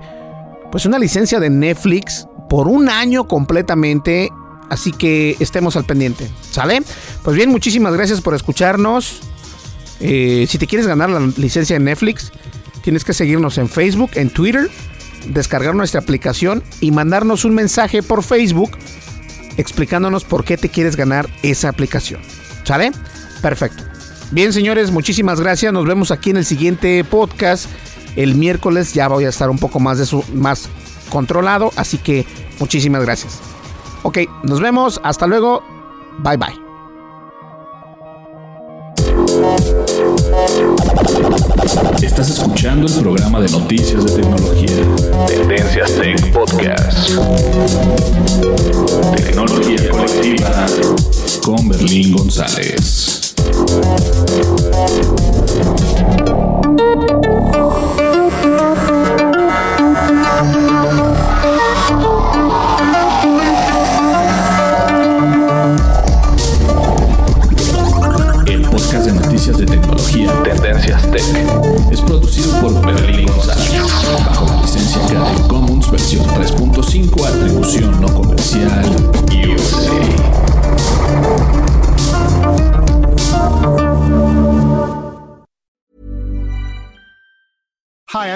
Pues 0.72 0.86
una 0.86 0.98
licencia 0.98 1.38
de 1.38 1.50
Netflix 1.50 2.26
por 2.50 2.66
un 2.68 2.90
año 2.90 3.26
completamente. 3.26 4.30
Así 4.68 4.92
que 4.92 5.36
estemos 5.40 5.76
al 5.76 5.84
pendiente. 5.84 6.30
¿Sale? 6.50 6.82
Pues 7.22 7.34
bien, 7.34 7.48
muchísimas 7.50 7.94
gracias 7.94 8.20
por 8.20 8.34
escucharnos. 8.34 9.20
Eh, 10.00 10.46
si 10.48 10.58
te 10.58 10.66
quieres 10.66 10.86
ganar 10.86 11.10
la 11.10 11.20
licencia 11.36 11.78
de 11.78 11.84
Netflix, 11.84 12.32
tienes 12.82 13.04
que 13.04 13.12
seguirnos 13.12 13.58
en 13.58 13.68
Facebook, 13.68 14.10
en 14.14 14.30
Twitter, 14.30 14.70
descargar 15.28 15.74
nuestra 15.74 16.00
aplicación 16.00 16.62
y 16.80 16.90
mandarnos 16.90 17.44
un 17.44 17.54
mensaje 17.54 18.02
por 18.02 18.22
Facebook 18.22 18.70
explicándonos 19.56 20.24
por 20.24 20.44
qué 20.44 20.56
te 20.56 20.68
quieres 20.68 20.96
ganar 20.96 21.28
esa 21.42 21.68
aplicación. 21.68 22.20
¿Sale? 22.64 22.92
Perfecto. 23.42 23.84
Bien, 24.30 24.52
señores, 24.52 24.90
muchísimas 24.90 25.40
gracias. 25.40 25.72
Nos 25.72 25.84
vemos 25.84 26.10
aquí 26.10 26.30
en 26.30 26.36
el 26.36 26.44
siguiente 26.44 27.02
podcast. 27.04 27.66
El 28.16 28.36
miércoles 28.36 28.94
ya 28.94 29.08
voy 29.08 29.24
a 29.24 29.28
estar 29.28 29.50
un 29.50 29.58
poco 29.58 29.80
más 29.80 29.98
de 29.98 30.06
su 30.06 30.24
más 30.32 30.68
controlado, 31.10 31.70
así 31.76 31.98
que 31.98 32.24
muchísimas 32.58 33.02
gracias. 33.02 33.38
Ok, 34.02 34.18
nos 34.42 34.60
vemos. 34.60 35.00
Hasta 35.04 35.26
luego. 35.26 35.62
Bye 36.18 36.36
bye. 36.36 36.70
Estás 42.02 42.30
escuchando 42.30 42.86
el 42.86 42.94
programa 43.00 43.40
de 43.40 43.48
noticias 43.50 44.04
de 44.04 44.22
tecnología. 44.22 44.70
Tendencias 45.26 45.92
Tech 45.94 46.32
Podcast. 46.32 47.10
Tecnología 49.16 49.90
colectiva 49.90 50.66
con 51.42 51.68
Berlín 51.68 52.12
González. 52.16 53.34